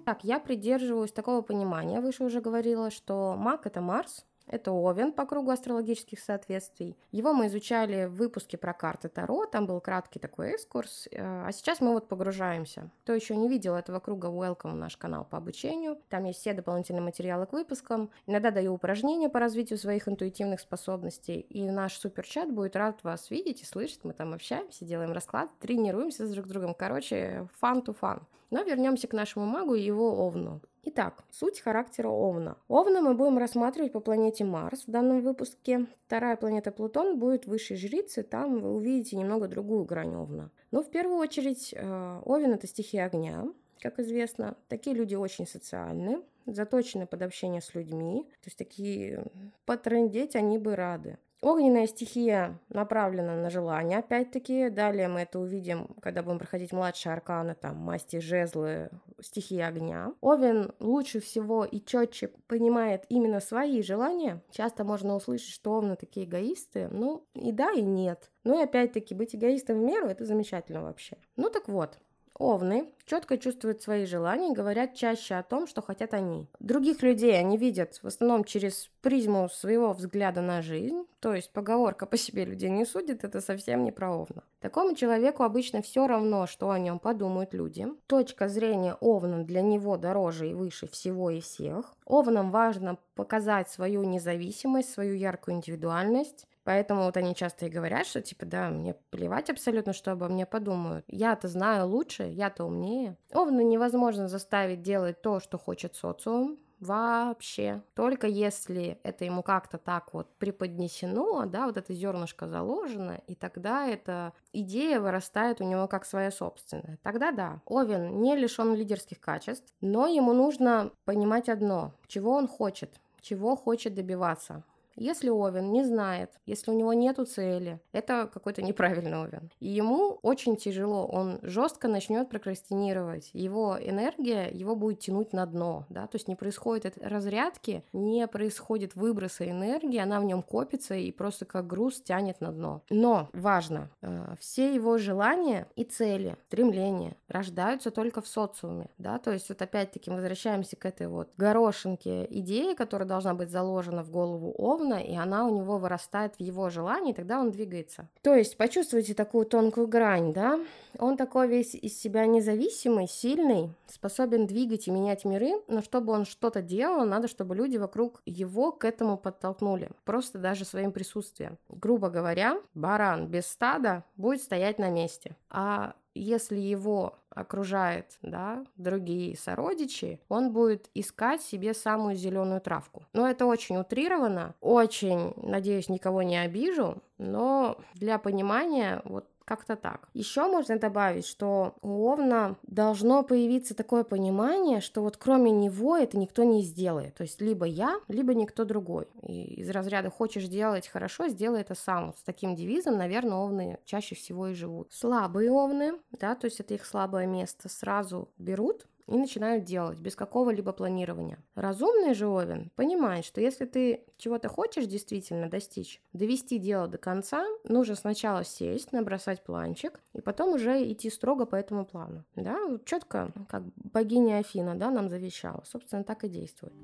Так, 0.04 0.22
я 0.22 0.38
придерживаюсь 0.38 1.10
такого 1.10 1.42
понимания, 1.42 2.00
выше 2.00 2.22
уже 2.22 2.40
говорила, 2.40 2.92
что 2.92 3.34
маг— 3.36 3.62
это 3.66 3.80
Марс, 3.80 4.24
это 4.46 4.72
Овен 4.72 5.12
по 5.12 5.26
кругу 5.26 5.50
астрологических 5.50 6.20
соответствий. 6.20 6.96
Его 7.10 7.32
мы 7.32 7.46
изучали 7.46 8.06
в 8.06 8.14
выпуске 8.14 8.56
про 8.56 8.72
карты 8.72 9.08
Таро, 9.08 9.46
там 9.46 9.66
был 9.66 9.80
краткий 9.80 10.18
такой 10.18 10.50
экскурс, 10.50 11.08
э, 11.10 11.18
а 11.18 11.50
сейчас 11.52 11.80
мы 11.80 11.92
вот 11.92 12.08
погружаемся. 12.08 12.90
Кто 13.02 13.12
еще 13.12 13.36
не 13.36 13.48
видел 13.48 13.74
этого 13.74 14.00
круга, 14.00 14.28
welcome 14.28 14.72
в 14.72 14.76
наш 14.76 14.96
канал 14.96 15.24
по 15.24 15.38
обучению. 15.38 15.98
Там 16.08 16.24
есть 16.24 16.40
все 16.40 16.52
дополнительные 16.52 17.02
материалы 17.02 17.46
к 17.46 17.52
выпускам. 17.52 18.10
Иногда 18.26 18.50
даю 18.50 18.74
упражнения 18.74 19.28
по 19.28 19.40
развитию 19.40 19.78
своих 19.78 20.08
интуитивных 20.08 20.60
способностей, 20.60 21.40
и 21.40 21.68
наш 21.70 21.98
суперчат 21.98 22.52
будет 22.52 22.76
рад 22.76 23.02
вас 23.02 23.30
видеть 23.30 23.62
и 23.62 23.66
слышать. 23.66 24.04
Мы 24.04 24.12
там 24.12 24.32
общаемся, 24.32 24.84
делаем 24.84 25.12
расклад, 25.12 25.50
тренируемся 25.58 26.26
с 26.26 26.30
друг 26.30 26.46
другом. 26.46 26.74
Короче, 26.74 27.48
fun 27.60 27.84
to 27.84 27.96
fun. 27.98 28.22
Но 28.50 28.62
вернемся 28.62 29.08
к 29.08 29.12
нашему 29.12 29.44
магу 29.44 29.74
и 29.74 29.82
его 29.82 30.24
овну. 30.26 30.60
Итак, 30.88 31.24
суть 31.32 31.58
характера 31.58 32.08
Овна. 32.08 32.58
Овна 32.68 33.00
мы 33.00 33.14
будем 33.14 33.38
рассматривать 33.38 33.90
по 33.90 33.98
планете 33.98 34.44
Марс 34.44 34.84
в 34.86 34.90
данном 34.92 35.20
выпуске. 35.20 35.86
Вторая 36.06 36.36
планета 36.36 36.70
Плутон 36.70 37.18
будет 37.18 37.46
высшей 37.46 37.76
жрицы, 37.76 38.22
там 38.22 38.60
вы 38.60 38.72
увидите 38.72 39.16
немного 39.16 39.48
другую 39.48 39.84
грань 39.84 40.14
Овна. 40.14 40.52
Но 40.70 40.84
в 40.84 40.90
первую 40.90 41.18
очередь 41.18 41.74
э, 41.76 42.20
Овен 42.24 42.52
это 42.52 42.68
стихия 42.68 43.06
огня, 43.06 43.48
как 43.80 43.98
известно. 43.98 44.56
Такие 44.68 44.94
люди 44.94 45.16
очень 45.16 45.48
социальны, 45.48 46.22
заточены 46.46 47.08
под 47.08 47.22
общение 47.22 47.62
с 47.62 47.74
людьми, 47.74 48.22
то 48.22 48.46
есть 48.46 48.56
такие 48.56 49.24
потрындеть 49.64 50.36
они 50.36 50.56
бы 50.56 50.76
рады. 50.76 51.18
Огненная 51.46 51.86
стихия 51.86 52.58
направлена 52.70 53.36
на 53.36 53.50
желание, 53.50 53.98
опять-таки. 53.98 54.68
Далее 54.68 55.06
мы 55.06 55.20
это 55.20 55.38
увидим, 55.38 55.94
когда 56.02 56.24
будем 56.24 56.40
проходить 56.40 56.72
младшие 56.72 57.12
арканы, 57.12 57.54
там, 57.54 57.76
масти, 57.76 58.18
жезлы, 58.18 58.90
стихии 59.20 59.60
огня. 59.60 60.12
Овен 60.20 60.72
лучше 60.80 61.20
всего 61.20 61.64
и 61.64 61.78
четче 61.78 62.32
понимает 62.48 63.04
именно 63.10 63.38
свои 63.38 63.80
желания. 63.80 64.42
Часто 64.50 64.82
можно 64.82 65.14
услышать, 65.14 65.50
что 65.50 65.74
овны 65.74 65.94
такие 65.94 66.26
эгоисты. 66.26 66.88
Ну, 66.88 67.28
и 67.34 67.52
да, 67.52 67.70
и 67.70 67.80
нет. 67.80 68.32
Ну 68.42 68.58
и 68.58 68.64
опять-таки, 68.64 69.14
быть 69.14 69.36
эгоистом 69.36 69.78
в 69.78 69.84
меру– 69.84 70.06
это 70.08 70.24
замечательно 70.24 70.82
вообще. 70.82 71.16
Ну 71.36 71.48
так 71.48 71.68
вот, 71.68 72.00
Овны 72.38 72.90
четко 73.06 73.38
чувствуют 73.38 73.82
свои 73.82 74.04
желания 74.04 74.50
и 74.50 74.54
говорят 74.54 74.94
чаще 74.94 75.36
о 75.36 75.42
том, 75.42 75.66
что 75.66 75.80
хотят 75.80 76.12
они. 76.12 76.46
Других 76.60 77.02
людей 77.02 77.38
они 77.38 77.56
видят 77.56 77.98
в 78.02 78.06
основном 78.06 78.44
через 78.44 78.90
призму 79.00 79.48
своего 79.48 79.92
взгляда 79.92 80.42
на 80.42 80.60
жизнь, 80.60 81.04
то 81.20 81.34
есть 81.34 81.52
поговорка 81.52 82.04
«по 82.06 82.16
себе 82.16 82.44
людей 82.44 82.68
не 82.68 82.84
судит»— 82.84 83.24
это 83.24 83.40
совсем 83.40 83.84
не 83.84 83.92
про 83.92 84.14
Овна. 84.14 84.42
Такому 84.60 84.94
человеку 84.94 85.44
обычно 85.44 85.80
все 85.80 86.06
равно, 86.06 86.46
что 86.46 86.70
о 86.70 86.78
нем 86.78 86.98
подумают 86.98 87.54
люди. 87.54 87.86
Точка 88.06 88.48
зрения 88.48 88.96
Овна 89.00 89.44
для 89.44 89.62
него 89.62 89.96
дороже 89.96 90.50
и 90.50 90.54
выше 90.54 90.88
всего 90.88 91.30
и 91.30 91.40
всех. 91.40 91.94
Овнам 92.04 92.50
важно 92.50 92.98
показать 93.14 93.70
свою 93.70 94.04
независимость, 94.04 94.92
свою 94.92 95.14
яркую 95.14 95.56
индивидуальность, 95.56 96.46
Поэтому 96.66 97.04
вот 97.04 97.16
они 97.16 97.36
часто 97.36 97.66
и 97.66 97.70
говорят, 97.70 98.08
что 98.08 98.20
типа, 98.20 98.44
да, 98.44 98.70
мне 98.70 98.94
плевать 99.10 99.50
абсолютно, 99.50 99.92
что 99.92 100.10
обо 100.10 100.26
мне 100.26 100.46
подумают. 100.46 101.04
Я-то 101.06 101.46
знаю 101.46 101.86
лучше, 101.86 102.24
я-то 102.24 102.64
умнее. 102.64 103.16
Овна 103.32 103.60
невозможно 103.60 104.26
заставить 104.26 104.82
делать 104.82 105.22
то, 105.22 105.38
что 105.38 105.58
хочет 105.58 105.94
социум, 105.94 106.58
вообще. 106.80 107.84
Только 107.94 108.26
если 108.26 108.98
это 109.04 109.24
ему 109.24 109.44
как-то 109.44 109.78
так 109.78 110.12
вот 110.12 110.34
преподнесено, 110.38 111.46
да, 111.46 111.66
вот 111.66 111.76
это 111.76 111.94
зернышко 111.94 112.48
заложено, 112.48 113.20
и 113.28 113.36
тогда 113.36 113.86
эта 113.86 114.32
идея 114.52 114.98
вырастает 114.98 115.60
у 115.60 115.64
него 115.64 115.86
как 115.86 116.04
своя 116.04 116.32
собственная. 116.32 116.98
Тогда 117.04 117.30
да, 117.30 117.62
Овен 117.64 118.20
не 118.20 118.34
лишен 118.34 118.74
лидерских 118.74 119.20
качеств, 119.20 119.72
но 119.80 120.08
ему 120.08 120.32
нужно 120.32 120.90
понимать 121.04 121.48
одно, 121.48 121.92
чего 122.08 122.32
он 122.32 122.48
хочет, 122.48 123.00
чего 123.20 123.54
хочет 123.54 123.94
добиваться. 123.94 124.64
Если 124.96 125.28
Овен 125.28 125.72
не 125.72 125.84
знает, 125.84 126.30
если 126.46 126.70
у 126.70 126.74
него 126.74 126.92
нету 126.92 127.24
цели, 127.24 127.80
это 127.92 128.28
какой-то 128.32 128.62
неправильный 128.62 129.18
Овен. 129.18 129.50
И 129.60 129.68
ему 129.68 130.18
очень 130.22 130.56
тяжело, 130.56 131.06
он 131.06 131.38
жестко 131.42 131.88
начнет 131.88 132.28
прокрастинировать. 132.28 133.30
Его 133.32 133.76
энергия 133.80 134.48
его 134.50 134.74
будет 134.74 135.00
тянуть 135.00 135.32
на 135.32 135.46
дно, 135.46 135.86
да, 135.88 136.06
то 136.06 136.16
есть 136.16 136.28
не 136.28 136.36
происходит 136.36 136.96
разрядки, 137.00 137.84
не 137.92 138.26
происходит 138.26 138.94
выброса 138.94 139.48
энергии, 139.48 139.98
она 139.98 140.20
в 140.20 140.24
нем 140.24 140.42
копится 140.42 140.94
и 140.94 141.12
просто 141.12 141.44
как 141.44 141.66
груз 141.66 142.00
тянет 142.00 142.40
на 142.40 142.52
дно. 142.52 142.82
Но 142.90 143.28
важно, 143.32 143.90
э, 144.02 144.34
все 144.40 144.74
его 144.74 144.98
желания 144.98 145.68
и 145.76 145.84
цели, 145.84 146.36
стремления 146.46 147.16
рождаются 147.28 147.90
только 147.90 148.20
в 148.22 148.28
социуме, 148.28 148.88
да, 148.98 149.18
то 149.18 149.32
есть 149.32 149.48
вот 149.48 149.60
опять-таки 149.60 150.10
возвращаемся 150.10 150.76
к 150.76 150.86
этой 150.86 151.08
вот 151.08 151.30
горошинке 151.36 152.26
идеи, 152.30 152.74
которая 152.74 153.08
должна 153.08 153.34
быть 153.34 153.50
заложена 153.50 154.02
в 154.02 154.10
голову 154.10 154.54
Овна, 154.56 154.85
ровно, 154.86 155.02
и 155.02 155.14
она 155.14 155.46
у 155.46 155.54
него 155.54 155.78
вырастает 155.78 156.36
в 156.36 156.40
его 156.40 156.70
желании, 156.70 157.12
тогда 157.12 157.40
он 157.40 157.50
двигается. 157.50 158.08
То 158.22 158.34
есть 158.34 158.56
почувствуйте 158.56 159.14
такую 159.14 159.46
тонкую 159.46 159.86
грань, 159.86 160.32
да? 160.32 160.58
Он 160.98 161.16
такой 161.16 161.48
весь 161.48 161.74
из 161.74 162.00
себя 162.00 162.26
независимый, 162.26 163.08
сильный, 163.08 163.70
способен 163.86 164.46
двигать 164.46 164.88
и 164.88 164.90
менять 164.90 165.24
миры, 165.24 165.52
но 165.68 165.82
чтобы 165.82 166.12
он 166.12 166.24
что-то 166.24 166.62
делал, 166.62 167.04
надо, 167.04 167.28
чтобы 167.28 167.54
люди 167.54 167.76
вокруг 167.76 168.22
его 168.26 168.72
к 168.72 168.84
этому 168.84 169.16
подтолкнули, 169.16 169.90
просто 170.04 170.38
даже 170.38 170.64
своим 170.64 170.92
присутствием. 170.92 171.58
Грубо 171.68 172.08
говоря, 172.08 172.58
баран 172.74 173.26
без 173.26 173.46
стада 173.46 174.04
будет 174.16 174.42
стоять 174.42 174.78
на 174.78 174.90
месте, 174.90 175.36
а 175.50 175.94
если 176.14 176.58
его 176.58 177.18
окружает, 177.36 178.18
да, 178.22 178.64
другие 178.76 179.36
сородичи, 179.36 180.20
он 180.28 180.52
будет 180.52 180.90
искать 180.94 181.42
себе 181.42 181.74
самую 181.74 182.16
зеленую 182.16 182.60
травку. 182.60 183.04
Но 183.12 183.28
это 183.28 183.46
очень 183.46 183.76
утрировано, 183.76 184.54
очень, 184.60 185.34
надеюсь, 185.36 185.90
никого 185.90 186.22
не 186.22 186.38
обижу, 186.38 187.02
но 187.18 187.78
для 187.94 188.18
понимания 188.18 189.02
вот 189.04 189.28
как-то 189.46 189.76
так. 189.76 190.08
Еще 190.12 190.46
можно 190.46 190.78
добавить, 190.78 191.24
что 191.24 191.76
у 191.80 192.04
Овна 192.06 192.56
должно 192.64 193.22
появиться 193.22 193.74
такое 193.74 194.04
понимание, 194.04 194.80
что 194.80 195.02
вот 195.02 195.16
кроме 195.16 195.52
него 195.52 195.96
это 195.96 196.18
никто 196.18 196.42
не 196.44 196.62
сделает. 196.62 197.14
То 197.14 197.22
есть 197.22 197.40
либо 197.40 197.64
я, 197.64 197.98
либо 198.08 198.34
никто 198.34 198.64
другой. 198.64 199.06
И 199.22 199.60
из 199.60 199.70
разряда 199.70 200.10
хочешь 200.10 200.48
делать 200.48 200.88
хорошо, 200.88 201.28
сделай 201.28 201.60
это 201.60 201.74
сам. 201.74 202.12
С 202.14 202.22
таким 202.22 202.56
девизом, 202.56 202.98
наверное, 202.98 203.36
овны 203.36 203.78
чаще 203.84 204.16
всего 204.16 204.48
и 204.48 204.54
живут. 204.54 204.92
Слабые 204.92 205.50
овны, 205.50 205.92
да, 206.10 206.34
то 206.34 206.46
есть 206.46 206.60
это 206.60 206.74
их 206.74 206.84
слабое 206.84 207.26
место, 207.26 207.68
сразу 207.68 208.28
берут 208.38 208.86
и 209.06 209.16
начинают 209.16 209.64
делать 209.64 209.98
без 209.98 210.16
какого-либо 210.16 210.72
планирования. 210.72 211.38
Разумный 211.54 212.14
же 212.14 212.26
Овен 212.26 212.70
понимает, 212.76 213.24
что 213.24 213.40
если 213.40 213.64
ты 213.64 214.04
чего-то 214.18 214.48
хочешь 214.48 214.86
действительно 214.86 215.48
достичь, 215.48 216.00
довести 216.12 216.58
дело 216.58 216.88
до 216.88 216.98
конца, 216.98 217.46
нужно 217.64 217.94
сначала 217.94 218.44
сесть, 218.44 218.92
набросать 218.92 219.44
планчик, 219.44 220.00
и 220.12 220.20
потом 220.20 220.54
уже 220.54 220.90
идти 220.90 221.10
строго 221.10 221.46
по 221.46 221.56
этому 221.56 221.84
плану. 221.84 222.24
Да, 222.34 222.58
четко, 222.84 223.32
как 223.48 223.62
богиня 223.76 224.38
Афина, 224.38 224.74
да, 224.74 224.90
нам 224.90 225.08
завещала. 225.08 225.62
Собственно, 225.64 226.04
так 226.04 226.24
и 226.24 226.28
действует. 226.28 226.74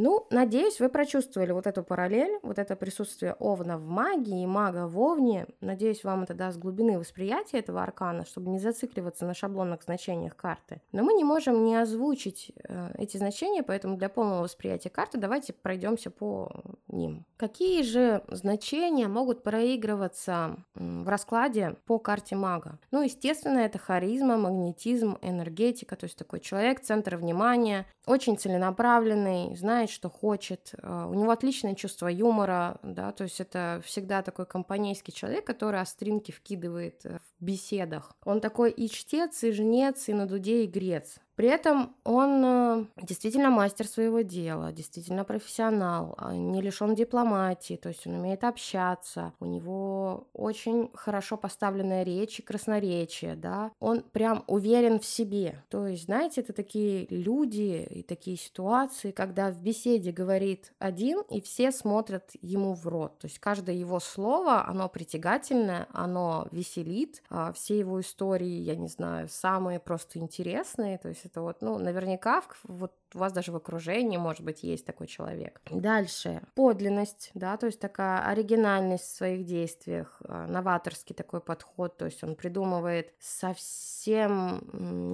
Ну, 0.00 0.28
надеюсь, 0.30 0.78
вы 0.78 0.90
прочувствовали 0.90 1.50
вот 1.50 1.66
эту 1.66 1.82
параллель, 1.82 2.38
вот 2.42 2.60
это 2.60 2.76
присутствие 2.76 3.34
Овна 3.40 3.78
в 3.78 3.84
магии 3.84 4.44
и 4.44 4.46
мага 4.46 4.86
в 4.86 4.96
Овне. 5.00 5.46
Надеюсь, 5.60 6.04
вам 6.04 6.22
это 6.22 6.34
даст 6.34 6.56
глубины 6.56 7.00
восприятия 7.00 7.58
этого 7.58 7.82
аркана, 7.82 8.24
чтобы 8.24 8.48
не 8.50 8.60
зацикливаться 8.60 9.26
на 9.26 9.34
шаблонных 9.34 9.82
значениях 9.82 10.36
карты. 10.36 10.80
Но 10.92 11.02
мы 11.02 11.14
не 11.14 11.24
можем 11.24 11.64
не 11.64 11.74
озвучить 11.74 12.52
э, 12.62 12.92
эти 12.96 13.16
значения, 13.16 13.64
поэтому 13.64 13.96
для 13.96 14.08
полного 14.08 14.44
восприятия 14.44 14.88
карты 14.88 15.18
давайте 15.18 15.52
пройдемся 15.52 16.10
по 16.10 16.48
ним. 16.86 17.26
Какие 17.36 17.82
же 17.82 18.22
значения 18.28 19.08
могут 19.08 19.42
проигрываться 19.42 20.58
в 20.76 21.08
раскладе 21.08 21.74
по 21.86 21.98
карте 21.98 22.36
мага? 22.36 22.78
Ну, 22.92 23.02
естественно, 23.02 23.58
это 23.58 23.78
харизма, 23.78 24.36
магнетизм, 24.36 25.18
энергетика, 25.22 25.96
то 25.96 26.04
есть 26.04 26.16
такой 26.16 26.38
человек, 26.38 26.80
центр 26.82 27.16
внимания, 27.16 27.84
очень 28.06 28.38
целенаправленный, 28.38 29.56
знает, 29.56 29.87
знает, 29.88 29.90
что 29.90 30.08
хочет, 30.10 30.74
э, 30.82 31.06
у 31.08 31.14
него 31.14 31.30
отличное 31.30 31.74
чувство 31.74 32.08
юмора, 32.08 32.78
да, 32.82 33.12
то 33.12 33.24
есть 33.24 33.40
это 33.40 33.80
всегда 33.84 34.22
такой 34.22 34.46
компанейский 34.46 35.12
человек, 35.12 35.46
который 35.46 35.80
остринки 35.80 36.32
вкидывает 36.32 37.04
э, 37.04 37.18
в 37.18 37.44
беседах. 37.44 38.12
Он 38.24 38.40
такой 38.40 38.70
и 38.70 38.88
чтец, 38.88 39.44
и 39.44 39.52
жнец, 39.52 40.08
и 40.08 40.14
на 40.14 40.26
дуде, 40.26 40.64
и 40.64 40.66
грец. 40.66 41.18
При 41.38 41.46
этом 41.46 41.94
он 42.02 42.42
э, 42.44 42.84
действительно 43.00 43.48
мастер 43.50 43.86
своего 43.86 44.22
дела, 44.22 44.72
действительно 44.72 45.22
профессионал, 45.22 46.16
а 46.18 46.34
не 46.34 46.60
лишен 46.60 46.96
дипломатии, 46.96 47.76
то 47.76 47.90
есть 47.90 48.08
он 48.08 48.14
умеет 48.14 48.42
общаться, 48.42 49.32
у 49.38 49.46
него 49.46 50.26
очень 50.32 50.90
хорошо 50.94 51.36
поставленная 51.36 52.02
речь 52.02 52.40
и 52.40 52.42
красноречие, 52.42 53.36
да, 53.36 53.70
он 53.78 54.00
прям 54.00 54.42
уверен 54.48 54.98
в 54.98 55.04
себе. 55.04 55.62
То 55.68 55.86
есть, 55.86 56.06
знаете, 56.06 56.40
это 56.40 56.52
такие 56.52 57.06
люди 57.08 57.86
и 57.88 58.02
такие 58.02 58.36
ситуации, 58.36 59.12
когда 59.12 59.52
в 59.52 59.62
беседе 59.62 60.10
говорит 60.10 60.72
один, 60.80 61.20
и 61.30 61.40
все 61.40 61.70
смотрят 61.70 62.32
ему 62.42 62.74
в 62.74 62.84
рот. 62.88 63.16
То 63.20 63.28
есть 63.28 63.38
каждое 63.38 63.76
его 63.76 64.00
слово, 64.00 64.66
оно 64.66 64.88
притягательное, 64.88 65.86
оно 65.92 66.48
веселит, 66.50 67.22
а 67.30 67.52
все 67.52 67.78
его 67.78 68.00
истории, 68.00 68.60
я 68.60 68.74
не 68.74 68.88
знаю, 68.88 69.28
самые 69.28 69.78
просто 69.78 70.18
интересные, 70.18 70.98
то 70.98 71.06
есть 71.06 71.27
это 71.28 71.42
вот, 71.42 71.62
ну, 71.62 71.78
наверняка 71.78 72.42
вот 72.64 72.92
у 73.14 73.18
вас 73.18 73.32
даже 73.32 73.52
в 73.52 73.56
окружении, 73.56 74.16
может 74.16 74.42
быть, 74.42 74.62
есть 74.62 74.84
такой 74.84 75.06
человек. 75.06 75.60
Дальше. 75.70 76.42
Подлинность, 76.54 77.30
да, 77.34 77.56
то 77.56 77.66
есть 77.66 77.80
такая 77.80 78.24
оригинальность 78.26 79.04
в 79.04 79.16
своих 79.16 79.44
действиях, 79.44 80.20
а, 80.24 80.46
новаторский 80.46 81.14
такой 81.14 81.40
подход, 81.40 81.96
то 81.96 82.04
есть 82.04 82.22
он 82.22 82.34
придумывает 82.34 83.14
совсем 83.20 84.60